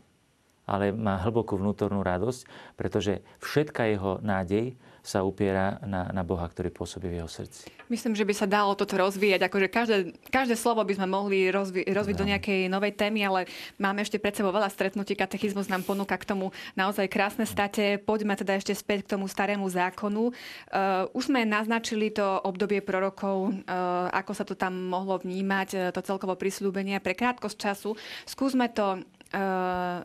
[0.65, 4.73] Ale má hlbokú vnútornú radosť, pretože všetka jeho nádej
[5.05, 7.69] sa upiera na, na Boha, ktorý pôsobí v jeho srdci.
[7.93, 9.45] Myslím, že by sa dalo toto rozvíjať.
[9.45, 9.97] Akože každé,
[10.33, 12.21] každé slovo by sme mohli rozvi- rozviť no.
[12.25, 13.45] do nejakej novej témy, ale
[13.77, 15.13] máme ešte pred sebou veľa stretnutí.
[15.13, 18.01] Katechizmus nám ponúka k tomu naozaj krásne state.
[18.01, 20.33] Poďme teda ešte späť k tomu starému zákonu.
[20.33, 25.81] Uh, už sme naznačili to obdobie prorokov, uh, ako sa to tam mohlo vnímať, uh,
[25.93, 26.97] to celkovo prislúbenie.
[26.97, 27.93] Pre krátkosť času
[28.25, 30.01] skúsme to uh,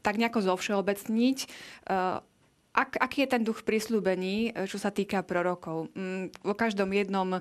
[0.00, 1.38] tak nejako zovšeobecniť.
[1.84, 2.24] Uh,
[2.70, 5.90] ak, aký je ten duch prislúbení, e, čo sa týka prorokov?
[5.98, 7.40] Mm, vo každom jednom e,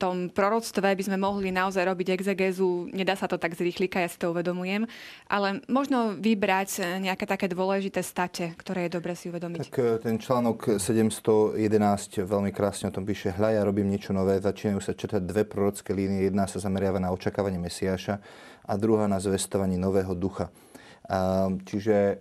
[0.00, 4.16] tom proroctve by sme mohli naozaj robiť exegézu, nedá sa to tak zrýchlika, ja si
[4.16, 4.88] to uvedomujem,
[5.28, 9.68] ale možno vybrať e, nejaké také dôležité state, ktoré je dobre si uvedomiť.
[9.68, 14.80] Tak ten článok 711 veľmi krásne o tom píše, hľa ja robím niečo nové, začínajú
[14.80, 18.16] sa črtať dve prorocké línie, jedna sa zameriava na očakávanie Mesiáša
[18.64, 20.48] a druhá na zvestovanie nového ducha.
[21.68, 22.16] Čiže e,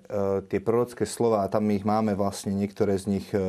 [0.51, 3.45] tie prorocké slova, a tam ich máme vlastne niektoré z nich e, e,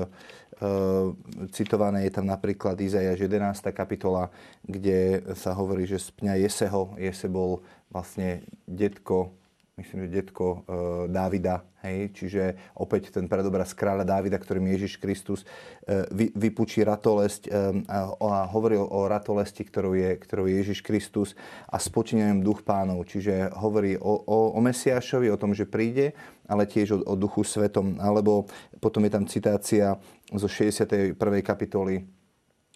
[1.51, 3.75] citované, je tam napríklad Izajaš 11.
[3.75, 4.31] kapitola,
[4.63, 9.35] kde sa hovorí, že z pňa Jeseho, Jese bol vlastne detko
[9.75, 10.59] myslím, že detko e,
[11.11, 17.51] Dávida, hej, čiže opäť ten predobraz kráľa Dávida, ktorým Ježiš Kristus e, vy, vypučí ratolesť
[17.51, 17.51] e,
[17.91, 21.35] a, hovoril o ratolesti, ktorou je, ktorou je Ježiš Kristus
[21.67, 26.15] a spočínaním duch pánov, čiže hovorí o, o, o Mesiášovi, o tom, že príde,
[26.47, 28.47] ale tiež o, o duchu svetom, alebo
[28.79, 29.99] potom je tam citácia
[30.31, 31.19] zo 61.
[31.43, 32.24] kapitoly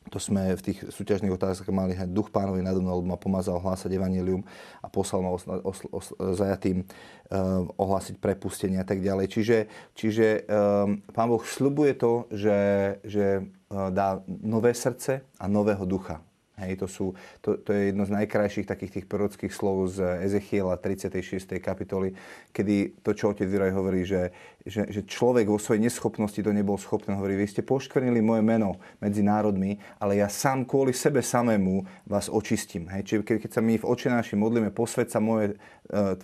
[0.08, 3.60] to sme v tých súťažných otázkach mali hať duch pánovi nado mnou, lebo ma pomazal
[3.60, 4.44] hlásať evanelium
[4.82, 6.06] a poslal ma os, os, os,
[6.36, 9.26] zajatým um, ohlásiť prepustenie a tak ďalej.
[9.32, 9.58] Čiže,
[9.96, 12.58] čiže um, pán Boh slubuje to, že,
[13.04, 16.27] že uh, dá nové srdce a nového ducha.
[16.58, 17.06] Hej, to, sú,
[17.38, 21.46] to, to je jedno z najkrajších takých tých prorockých slov z Ezechiela 36.
[21.62, 22.18] kapitoly,
[22.50, 24.34] kedy to, čo otec Viraj hovorí, že,
[24.66, 27.14] že, že človek vo svojej neschopnosti to nebol schopný.
[27.14, 32.26] Hovorí, vy ste poškvrnili moje meno medzi národmi, ale ja sám kvôli sebe samému vás
[32.26, 32.90] očistím.
[32.90, 35.54] Hej, čiže keď, keď sa my v očenáši modlíme, posved sa, moje,
[35.94, 36.18] uh,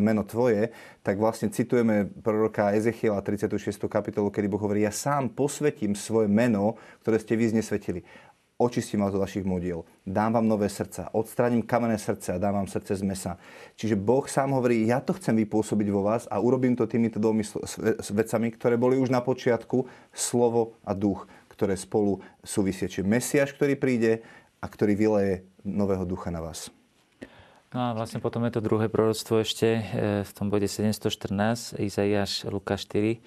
[0.00, 0.72] meno tvoje,
[1.04, 3.60] tak vlastne citujeme proroka Ezechiela 36.
[3.92, 8.02] kapitolu, kedy Boh hovorí, ja sám posvetím svoje meno, ktoré ste vy znesvetili
[8.58, 12.68] očistím vás od vašich modiel, dám vám nové srdca, odstraním kamenné srdce a dám vám
[12.70, 13.32] srdce z mesa.
[13.74, 17.42] Čiže Boh sám hovorí, ja to chcem vypôsobiť vo vás a urobím to týmito dvomi
[18.14, 22.86] vecami, ktoré boli už na počiatku, slovo a duch, ktoré spolu súvisia.
[22.86, 24.22] Čiže Mesiaš, ktorý príde
[24.62, 25.34] a ktorý vyleje
[25.66, 26.70] nového ducha na vás.
[27.74, 29.82] No a vlastne potom je to druhé proroctvo ešte e,
[30.22, 33.18] v tom bode 714, Izaiáš Luka 4,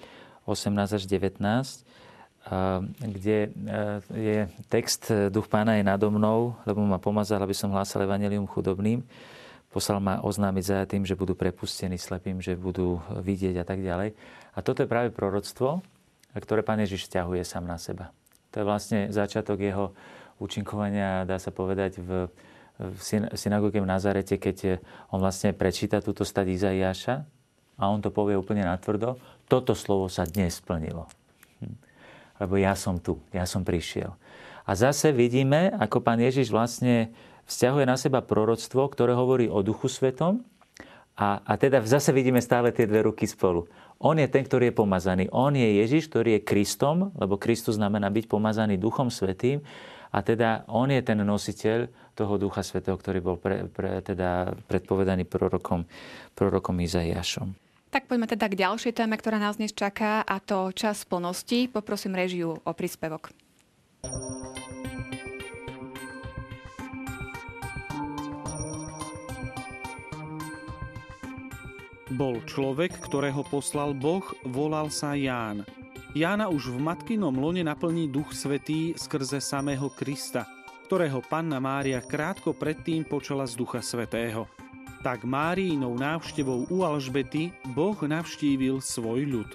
[0.48, 1.87] 18 až 19
[2.96, 3.48] kde e,
[4.08, 4.36] je
[4.72, 9.04] text e, Duch pána je nado mnou, lebo ma pomazal, aby som hlásal evanelium chudobným.
[9.68, 14.16] Poslal ma oznámiť za tým, že budú prepustení slepým, že budú vidieť a tak ďalej.
[14.56, 15.84] A toto je práve proroctvo,
[16.32, 18.16] ktoré pán Ježiš stiahuje sám na seba.
[18.56, 19.92] To je vlastne začiatok jeho
[20.40, 22.32] účinkovania, dá sa povedať, v,
[22.80, 22.98] v
[23.36, 24.80] synagóge v Nazarete, keď
[25.12, 27.28] on vlastne prečíta túto stať Izaiáša
[27.76, 29.20] a on to povie úplne natvrdo.
[29.52, 31.12] Toto slovo sa dnes splnilo
[32.38, 34.14] lebo ja som tu, ja som prišiel.
[34.68, 37.10] A zase vidíme, ako pán Ježiš vlastne
[37.48, 40.44] vzťahuje na seba proroctvo, ktoré hovorí o Duchu Svetom
[41.16, 43.66] a, a teda zase vidíme stále tie dve ruky spolu.
[43.98, 45.24] On je ten, ktorý je pomazaný.
[45.34, 49.64] On je Ježiš, ktorý je Kristom, lebo Kristus znamená byť pomazaný Duchom Svetým
[50.14, 55.26] a teda on je ten nositeľ toho Ducha Svetého, ktorý bol pre, pre, teda predpovedaný
[55.26, 55.88] prorokom,
[56.38, 57.67] prorokom Izaiášom.
[57.88, 61.72] Tak poďme teda k ďalšej téme, ktorá nás dnes čaká, a to čas plnosti.
[61.72, 63.32] Poprosím režiu o príspevok.
[72.12, 75.64] Bol človek, ktorého poslal Boh, volal sa Ján.
[76.12, 80.44] Jána už v matkinom lone naplní Duch Svetý skrze samého Krista,
[80.88, 84.44] ktorého panna Mária krátko predtým počala z Ducha Svetého–
[85.02, 89.50] tak Máriinou návštevou u Alžbety Boh navštívil svoj ľud.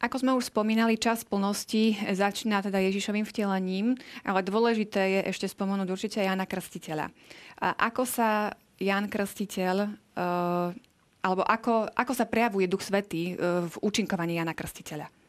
[0.00, 3.92] Ako sme už spomínali, čas plnosti začína teda Ježišovým vtelením,
[4.24, 7.12] ale dôležité je ešte spomenúť určite Jana Krstiteľa.
[7.60, 8.48] A ako sa
[8.80, 10.72] Jan Krstiteľ, uh,
[11.20, 15.19] alebo ako, ako sa prejavuje Duch Svetý uh, v účinkovaní Jana Krstiteľa?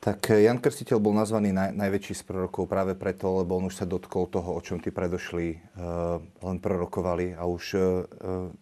[0.00, 3.84] Tak eh, Jan Krstiteľ bol nazvaný naj, najväčší z prorokov práve preto, lebo on už
[3.84, 8.08] sa dotkol toho, o čom tí predošli uh, len prorokovali a už uh,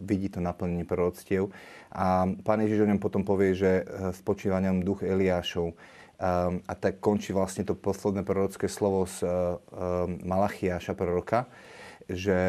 [0.03, 1.55] vidí to naplnenie proroctiev.
[1.95, 3.87] A pán Ježiš o ňom potom povie, že
[4.19, 5.73] spočíva ňom duch Eliášov.
[6.19, 9.55] Um, a tak končí vlastne to posledné prorocké slovo z uh,
[10.27, 11.47] Malachiáša proroka,
[12.09, 12.41] že,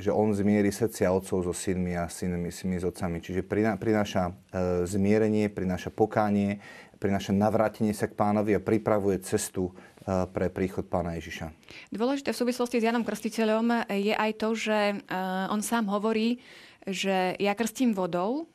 [0.00, 3.20] že on zmierí srdcia otcov so synmi a synmi, synmi s otcami.
[3.20, 3.44] Čiže
[3.76, 6.64] prináša e, zmierenie, prináša pokánie,
[6.96, 9.72] prináša navrátenie sa k pánovi a pripravuje cestu e,
[10.32, 11.52] pre príchod pána Ježiša.
[11.92, 15.04] Dôležité v súvislosti s Janom Krstiteľom je aj to, že
[15.52, 16.40] on sám hovorí,
[16.88, 18.48] že ja krstím vodou,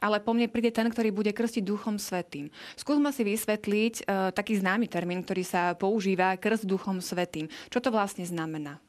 [0.00, 2.48] ale po mne príde ten, ktorý bude krstiť Duchom Svetým.
[2.74, 7.46] Skúsme si vysvetliť uh, taký známy termín, ktorý sa používa, krst Duchom Svetým.
[7.68, 8.80] Čo to vlastne znamená?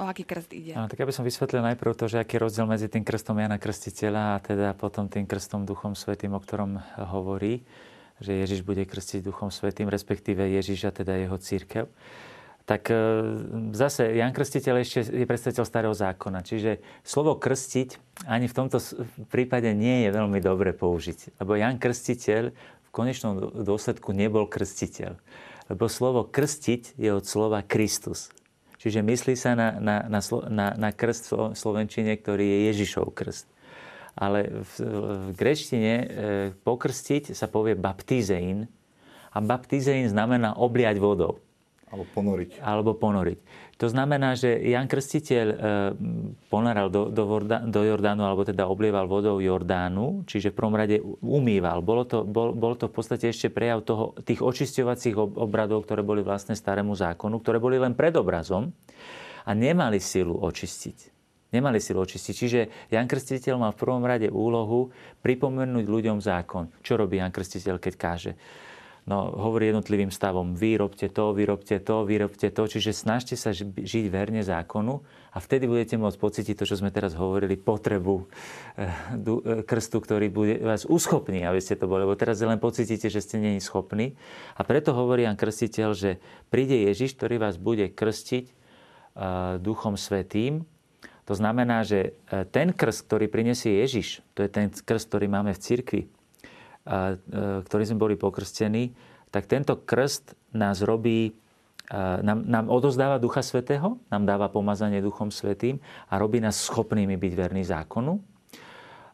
[0.00, 0.72] O aký krst ide?
[0.72, 3.36] No, tak ja by som vysvetlil najprv to, že aký je rozdiel medzi tým krstom
[3.36, 6.80] Jana Krstiteľa a teda potom tým krstom Duchom Svetým, o ktorom
[7.12, 7.64] hovorí,
[8.22, 11.86] že Ježiš bude krstiť Duchom Svetým, respektíve Ježiš a teda jeho církev
[12.62, 12.96] tak e,
[13.74, 16.46] zase Jan Krstiteľ ešte je predstaviteľ starého zákona.
[16.46, 18.78] Čiže slovo krstiť ani v tomto
[19.26, 21.42] prípade nie je veľmi dobre použiť.
[21.42, 25.18] Lebo Jan Krstiteľ v konečnom dôsledku nebol krstiteľ.
[25.72, 28.30] Lebo slovo krstiť je od slova Kristus.
[28.82, 33.46] Čiže myslí sa na, na, na, na, na krst v Slovenčine, ktorý je Ježišov krst.
[34.18, 34.72] Ale v,
[35.30, 36.06] v greštine e,
[36.66, 38.66] pokrstiť sa povie baptizein.
[39.32, 41.38] A baptizein znamená obliať vodou.
[41.92, 42.50] Alebo ponoriť.
[42.64, 43.38] Alebo ponoriť.
[43.76, 45.56] To znamená, že Jan Krstiteľ e,
[46.48, 47.28] ponaral do, do,
[47.68, 51.84] do Jordánu, alebo teda oblieval vodou Jordánu, čiže v prvom rade umýval.
[51.84, 56.24] Bolo to, bol, bol to v podstate ešte prejav toho, tých očisťovacích obradov, ktoré boli
[56.24, 58.72] vlastne starému zákonu, ktoré boli len predobrazom
[59.44, 61.12] a nemali silu očistiť.
[61.52, 62.32] Nemali silu očistiť.
[62.32, 64.88] Čiže Jan Krstiteľ mal v prvom rade úlohu
[65.20, 66.72] pripomenúť ľuďom zákon.
[66.80, 68.32] Čo robí Jan Krstiteľ, keď káže?
[69.06, 74.46] No, hovorí jednotlivým stavom, vyrobte to, vyrobte to, vyrobte to, čiže snažte sa žiť verne
[74.46, 75.02] zákonu
[75.34, 80.26] a vtedy budete môcť pocítiť to, čo sme teraz hovorili, potrebu eh, eh, krstu, ktorý
[80.30, 84.14] bude vás uschopný, aby ste to boli, lebo teraz len pocítite, že ste není schopní.
[84.54, 86.10] A preto hovorí Jan Krstiteľ, že
[86.52, 88.54] príde Ježiš, ktorý vás bude krstiť eh,
[89.58, 90.62] Duchom Svetým,
[91.22, 92.18] to znamená, že
[92.50, 96.02] ten krst, ktorý prinesie Ježiš, to je ten krst, ktorý máme v cirkvi,
[97.66, 98.90] ktorí sme boli pokrstení,
[99.30, 101.32] tak tento krst nás robí,
[102.22, 105.78] nám, nám odozdáva Ducha Svetého, nám dáva pomazanie Duchom Svetým
[106.10, 108.20] a robí nás schopnými byť verní zákonu.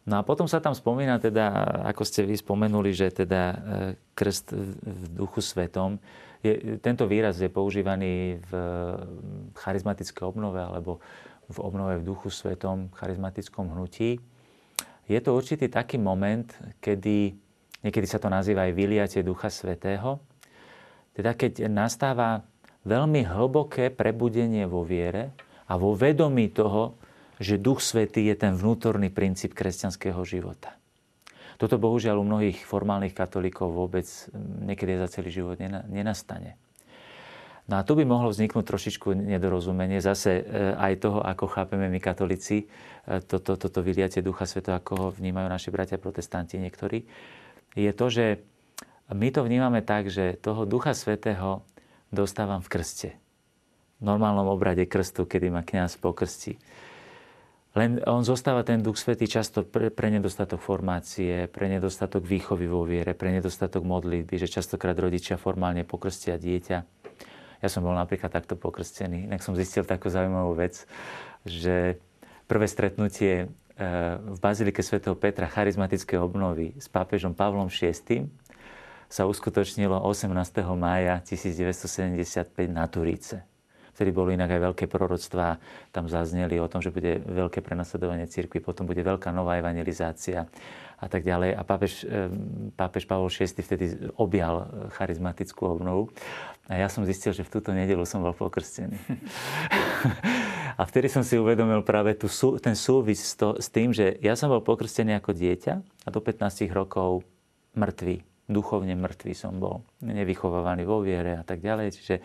[0.08, 1.52] No a potom sa tam spomína teda,
[1.84, 3.56] ako ste vy spomenuli, že teda e,
[4.16, 6.00] krst v Duchu Svetom,
[6.40, 8.52] je, tento výraz je používaný v
[9.58, 11.02] charizmatickej obnove alebo
[11.52, 14.16] v obnove v Duchu Svetom, charizmatickom hnutí.
[15.08, 16.46] Je to určitý taký moment,
[16.80, 17.36] kedy
[17.78, 20.18] Niekedy sa to nazýva aj vyliatie Ducha Svetého.
[21.14, 22.42] Teda keď nastáva
[22.82, 25.34] veľmi hlboké prebudenie vo viere
[25.70, 26.98] a vo vedomí toho,
[27.38, 30.74] že Duch Svetý je ten vnútorný princíp kresťanského života.
[31.58, 34.06] Toto bohužiaľ u mnohých formálnych katolíkov vôbec
[34.62, 35.58] niekedy za celý život
[35.90, 36.54] nenastane.
[37.68, 42.00] No a tu by mohlo vzniknúť trošičku nedorozumenie zase e, aj toho, ako chápeme my
[42.00, 42.66] katolíci e,
[43.20, 47.04] toto, toto vyliatie Ducha Svetého, ako ho vnímajú naši bratia protestanti niektorí
[47.76, 48.24] je to, že
[49.08, 51.64] my to vnímame tak, že toho Ducha Svetého
[52.12, 53.10] dostávam v krste.
[53.98, 56.60] V normálnom obrade krstu, kedy ma kňaz pokrstí.
[57.76, 62.82] Len on zostáva ten Duch Svetý často pre, pre nedostatok formácie, pre nedostatok výchovy vo
[62.82, 66.78] viere, pre nedostatok modlitby, že častokrát rodičia formálne pokrstia dieťa.
[67.58, 69.28] Ja som bol napríklad takto pokrstený.
[69.28, 70.86] Inak som zistil takú zaujímavú vec,
[71.42, 71.98] že
[72.48, 73.50] prvé stretnutie
[74.34, 78.26] v Bazilike svätého Petra charizmatické obnovy s pápežom Pavlom VI
[79.06, 80.34] sa uskutočnilo 18.
[80.74, 83.46] mája 1975 na Turíce.
[83.99, 85.59] Vtedy boli inak aj veľké proroctvá,
[85.90, 90.46] tam zazneli o tom, že bude veľké prenasledovanie cirkvi, potom bude veľká nová evangelizácia
[90.99, 91.59] a tak ďalej.
[91.59, 92.30] A pápež, eh,
[92.78, 96.14] pápež Pavol VI vtedy objal charizmatickú obnovu.
[96.70, 98.94] A ja som zistil, že v túto nedelu som bol pokrstený.
[100.78, 102.30] a vtedy som si uvedomil práve tú,
[102.62, 106.22] ten súvis s, to, s tým, že ja som bol pokrstený ako dieťa a do
[106.22, 107.26] 15 rokov
[107.74, 108.22] mŕtvý.
[108.46, 109.82] Duchovne mŕtvý som bol.
[110.05, 111.94] Nevychovávaný vo viere a tak ďalej.
[111.94, 112.16] Čiže,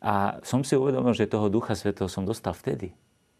[0.00, 2.92] a som si uvedomil, že toho Ducha Svetého som dostal vtedy.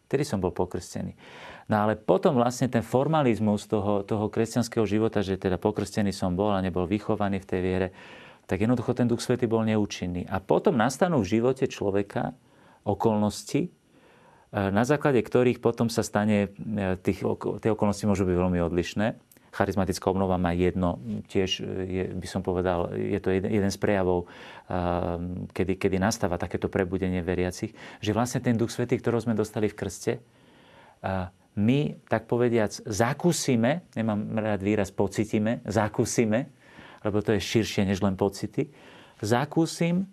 [0.07, 1.19] Vtedy som bol pokrstený.
[1.67, 6.55] No ale potom vlastne ten formalizmus toho, toho kresťanského života, že teda pokrstený som bol
[6.55, 7.87] a nebol vychovaný v tej viere,
[8.47, 10.23] tak jednoducho ten Duch Svety bol neúčinný.
[10.31, 12.31] A potom nastanú v živote človeka
[12.87, 13.69] okolnosti, e,
[14.55, 17.27] na základe ktorých potom sa stane, e, tých,
[17.59, 19.07] tie okolnosti môžu byť veľmi odlišné.
[19.57, 21.01] Charizmatická obnova má jedno,
[21.33, 24.29] tiež e, je, by som povedal, je to jeden, jeden z prejavov,
[25.49, 29.77] kedy, kedy nastáva takéto prebudenie veriacich, že vlastne ten Duch Svetý, ktorý sme dostali v
[29.79, 30.13] krste,
[31.57, 36.53] my, tak povediac, zakúsime, nemám rád výraz pocitíme, zakúsime,
[37.01, 38.69] lebo to je širšie než len pocity,
[39.23, 40.05] zakúsim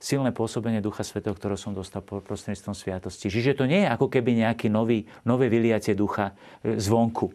[0.00, 3.32] silné pôsobenie Ducha Svetého, ktoré som dostal prostredníctvom sviatosti.
[3.32, 7.32] Čiže to nie je ako keby nejaký nový, nové vyliatie ducha e, zvonku.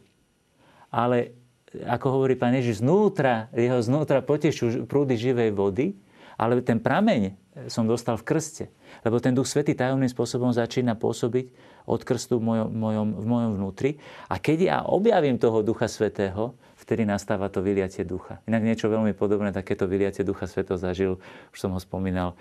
[0.93, 1.40] Ale
[1.72, 5.95] ako hovorí pán Ježiš, znútra, jeho znútra potešú prúdy živej vody,
[6.36, 8.65] ale ten prameň som dostal v krste.
[9.03, 11.51] Lebo ten Duch Svetý tajomným spôsobom začína pôsobiť
[11.86, 13.91] od krstu v mojom, mojom, v mojom vnútri.
[14.32, 18.41] A keď ja objavím toho Ducha Svetého, vtedy nastáva to vyliatie ducha.
[18.49, 21.22] Inak niečo veľmi podobné, takéto vyliatie ducha Svetého zažil,
[21.53, 22.34] už som ho spomínal,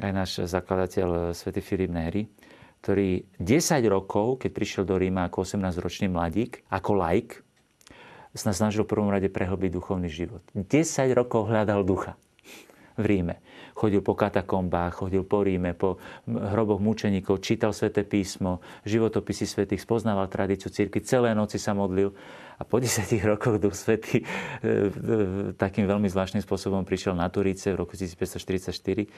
[0.00, 2.24] aj náš zakladateľ svätý Filip Néry,
[2.80, 7.44] ktorý 10 rokov, keď prišiel do Ríma ako 18-ročný mladík, ako laik,
[8.32, 10.40] sa snažil v prvom rade prehlbiť duchovný život.
[10.56, 10.64] 10
[11.12, 12.16] rokov hľadal ducha
[12.96, 13.40] v Ríme.
[13.72, 15.96] Chodil po katakombách, chodil po Ríme, po
[16.28, 22.12] hroboch mučeníkov, čítal sväté písmo, životopisy svätých, spoznával tradíciu cirkvi, celé noci sa modlil.
[22.60, 24.24] A po desiatich rokoch Duch Svetý e,
[24.62, 24.78] e,
[25.56, 29.08] takým veľmi zvláštnym spôsobom prišiel na Turíce v roku 1544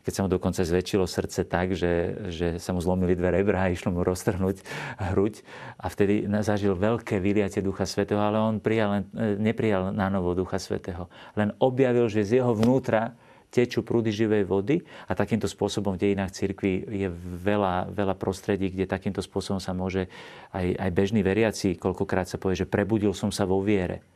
[0.00, 3.72] keď sa mu dokonca zväčšilo srdce tak, že, že sa mu zlomili dve rebra a
[3.72, 4.64] išlo mu roztrhnúť
[5.12, 5.44] hruď.
[5.76, 10.56] A vtedy zažil veľké vyliatie Ducha Svetého, ale on prijal, e, neprijal na novo Ducha
[10.56, 11.12] Svetého.
[11.36, 13.12] Len objavil, že z jeho vnútra
[13.50, 14.80] tečú prúdy živej vody
[15.10, 17.08] a takýmto spôsobom v dejinách cirkvi je
[17.42, 20.06] veľa, veľa prostredí, kde takýmto spôsobom sa môže
[20.54, 24.06] aj, aj bežný veriaci, koľkokrát sa povie, že prebudil som sa vo viere.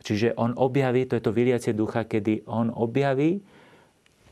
[0.00, 3.44] Čiže on objaví, to je to vyliacie ducha, kedy on objaví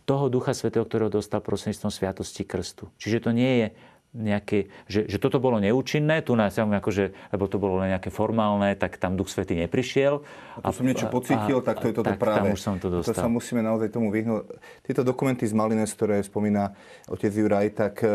[0.09, 2.89] toho Ducha Svetého, ktorého dostal prostredníctvom Sviatosti Krstu.
[2.97, 3.69] Čiže to nie je
[4.17, 8.73] nejaké, že, že toto bolo neúčinné, tu nás akože, lebo to bolo len nejaké formálne,
[8.73, 10.25] tak tam Duch Svetý neprišiel.
[10.65, 12.49] A tu som niečo pocítil, a, tak to je toto tak, práve.
[12.49, 13.13] Tam už som to dostal.
[13.13, 14.49] To sa musíme naozaj tomu vyhnúť.
[14.81, 16.73] Tieto dokumenty z Malines, ktoré spomína
[17.05, 18.09] otec Juraj, tak e,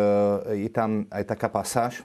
[0.65, 2.01] je tam aj taká pasáž,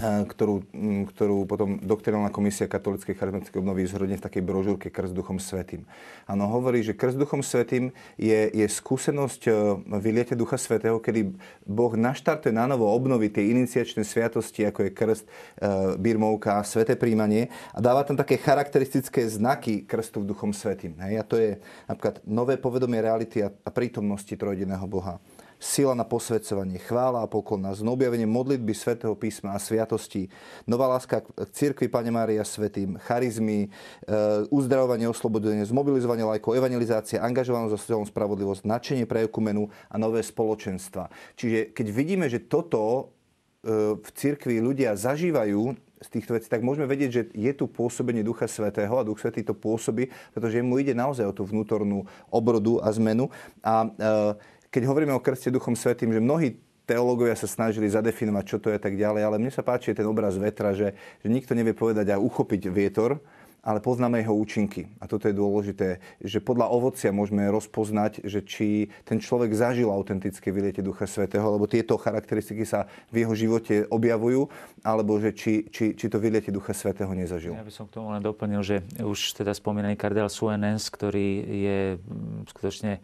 [0.00, 0.64] ktorú,
[1.12, 5.84] ktorú potom doktrinálna komisia katolíckej charizmatickej obnovy zhrnie v takej brožúrke Krst duchom svetým.
[6.24, 9.52] Áno, hovorí, že Krst duchom svetým je, je skúsenosť e,
[10.00, 11.36] vyliete ducha svetého, kedy
[11.68, 15.30] Boh naštartuje na novo obnoví tie iniciačné sviatosti, ako je krst, e,
[16.00, 20.96] birmovka, sveté príjmanie a dáva tam také charakteristické znaky krstu v duchom svetým.
[21.04, 21.20] Hej?
[21.20, 25.20] A to je napríklad nové povedomie reality a, a prítomnosti trojediného Boha
[25.62, 30.26] sila na posvedcovanie, chvála a poklona, znobjavenie modlitby svätého písma a sviatosti,
[30.66, 33.70] nová láska k cirkvi Pane Mária Svetým, charizmy,
[34.02, 34.18] e,
[34.50, 41.06] uzdravovanie, oslobodenie, zmobilizovanie lajkov, evangelizácia, angažovanosť za sociálnu spravodlivosť, nadšenie pre ekumenu a nové spoločenstva.
[41.38, 43.14] Čiže keď vidíme, že toto
[43.62, 48.26] e, v cirkvi ľudia zažívajú, z týchto vecí, tak môžeme vedieť, že je tu pôsobenie
[48.26, 52.82] Ducha Svetého a Duch Svetý to pôsobí, pretože mu ide naozaj o tú vnútornú obrodu
[52.82, 53.30] a zmenu.
[53.62, 53.88] A e,
[54.72, 56.56] keď hovoríme o krste Duchom Svetým, že mnohí
[56.88, 60.34] teológovia sa snažili zadefinovať, čo to je tak ďalej, ale mne sa páči ten obraz
[60.40, 63.20] vetra, že, že nikto nevie povedať a uchopiť vietor,
[63.62, 64.90] ale poznáme jeho účinky.
[64.98, 70.50] A toto je dôležité, že podľa ovocia môžeme rozpoznať, že či ten človek zažil autentické
[70.50, 74.50] vyliete Ducha Svetého, lebo tieto charakteristiky sa v jeho živote objavujú,
[74.82, 77.54] alebo že či, či, či to vyliete Ducha Svetého nezažil.
[77.54, 81.78] Ja by som k tomu len doplnil, že už teda spomínaný kardinál Suenens, ktorý je
[82.02, 82.98] mm, skutočne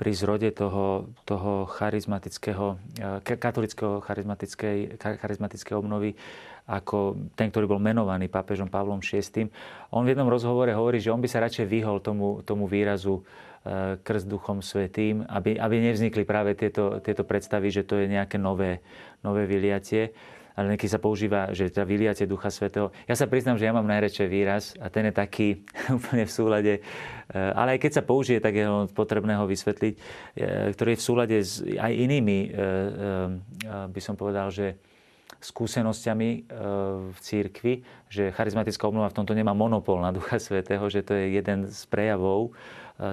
[0.00, 6.16] pri zrode toho, toho charizmatického, eh, katolického charizmatickej, charizmatickej obnovy
[6.64, 9.52] ako ten, ktorý bol menovaný pápežom Pavlom VI.
[9.92, 14.00] On v jednom rozhovore hovorí, že on by sa radšej vyhol tomu, tomu výrazu eh,
[14.00, 18.80] krst duchom svetým, aby, aby nevznikli práve tieto, tieto predstavy, že to je nejaké nové,
[19.20, 20.16] nové vyliatie
[20.60, 22.92] ale niekedy sa používa, že teda vyliate Ducha Svetého.
[23.08, 25.64] Ja sa priznám, že ja mám najradšej výraz a ten je taký
[25.96, 30.68] úplne v súlade, eh, ale aj keď sa použije, tak je potrebné ho vysvetliť, eh,
[30.76, 34.76] ktorý je v súlade s aj inými, eh, by som povedal, že
[35.40, 36.52] skúsenosťami
[37.16, 37.80] v církvi,
[38.12, 41.80] že charizmatická obnova v tomto nemá monopol na Ducha Svetého, že to je jeden z
[41.88, 42.52] prejavov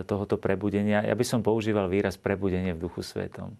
[0.03, 1.07] tohoto prebudenia.
[1.07, 3.55] Ja by som používal výraz prebudenie v Duchu Svetom.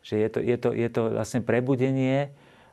[0.00, 2.32] Že je to, je to, je to vlastne prebudenie,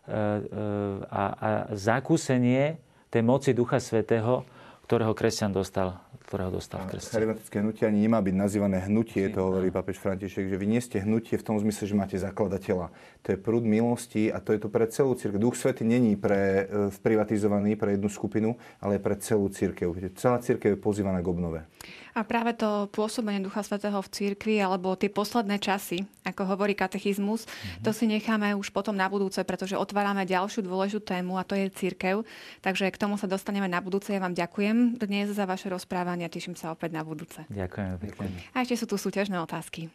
[0.09, 2.81] a, a zakúsenie
[3.11, 4.47] tej moci Ducha Svetého,
[4.91, 7.15] ktorého kresťan dostal, ktorého dostal v krste.
[7.15, 10.99] Charizmatické hnutie ani nemá byť nazývané hnutie, to hovorí papež František, že vy nie ste
[10.99, 12.91] hnutie v tom zmysle, že máte zakladateľa.
[13.23, 15.39] To je prúd milosti a to je to pre celú církev.
[15.39, 19.95] Duch Svetý není pre, e, privatizovaný pre jednu skupinu, ale pre celú církev.
[20.19, 21.63] Celá církev je pozývaná k obnove.
[22.11, 27.47] A práve to pôsobenie Ducha Svetého v cirkvi alebo tie posledné časy, ako hovorí katechizmus,
[27.47, 27.83] mm-hmm.
[27.87, 31.71] to si necháme už potom na budúce, pretože otvárame ďalšiu dôležitú tému a to je
[31.71, 32.27] církev.
[32.59, 34.11] Takže k tomu sa dostaneme na budúce.
[34.11, 37.47] Ja vám ďakujem dnes za vaše rozprávanie a teším sa opäť na budúce.
[37.47, 38.27] Ďakujem pekne.
[38.51, 39.87] A ešte sú tu súťažné otázky.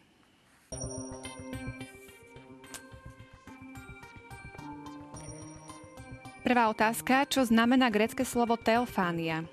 [6.41, 7.27] Prvá otázka.
[7.27, 9.43] Čo znamená grecké slovo teofánia?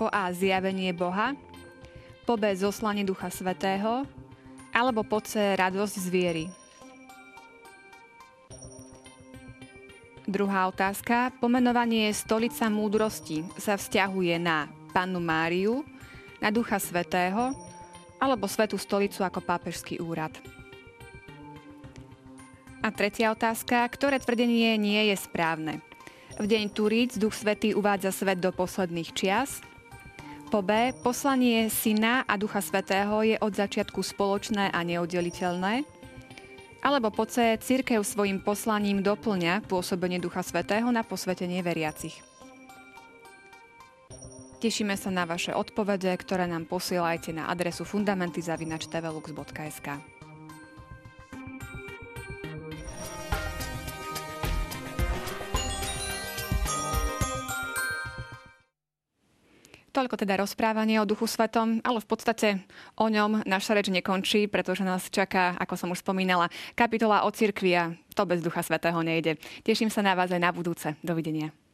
[0.00, 0.32] Po A.
[0.32, 1.36] Zjavenie Boha
[2.28, 4.04] po B zoslanie Ducha Svetého,
[4.68, 6.44] alebo po C radosť z viery?
[10.28, 11.32] Druhá otázka.
[11.40, 15.80] Pomenovanie stolica múdrosti sa vzťahuje na Pannu Máriu,
[16.36, 17.56] na Ducha Svetého
[18.20, 20.36] alebo Svetú stolicu ako pápežský úrad.
[22.84, 23.88] A tretia otázka.
[23.88, 25.80] Ktoré tvrdenie nie je správne?
[26.36, 29.64] V deň Turíc Duch Svetý uvádza svet do posledných čias.
[30.48, 30.96] Po B.
[31.04, 35.84] Poslanie Syna a Ducha Svetého je od začiatku spoločné a neoddeliteľné.
[36.80, 42.16] Alebo po C, církev svojim poslaním doplňa pôsobenie Ducha Svetého na posvetenie veriacich.
[44.64, 50.17] Tešíme sa na vaše odpovede, ktoré nám posielajte na adresu fundamentizavinačtvelux.sk.
[59.88, 62.48] Toľko teda rozprávanie o Duchu Svetom, ale v podstate
[62.96, 67.72] o ňom naša reč nekončí, pretože nás čaká, ako som už spomínala, kapitola o cirkvi
[67.76, 69.40] a to bez Ducha Svetého nejde.
[69.64, 70.96] Teším sa na vás aj na budúce.
[71.00, 71.67] Dovidenia.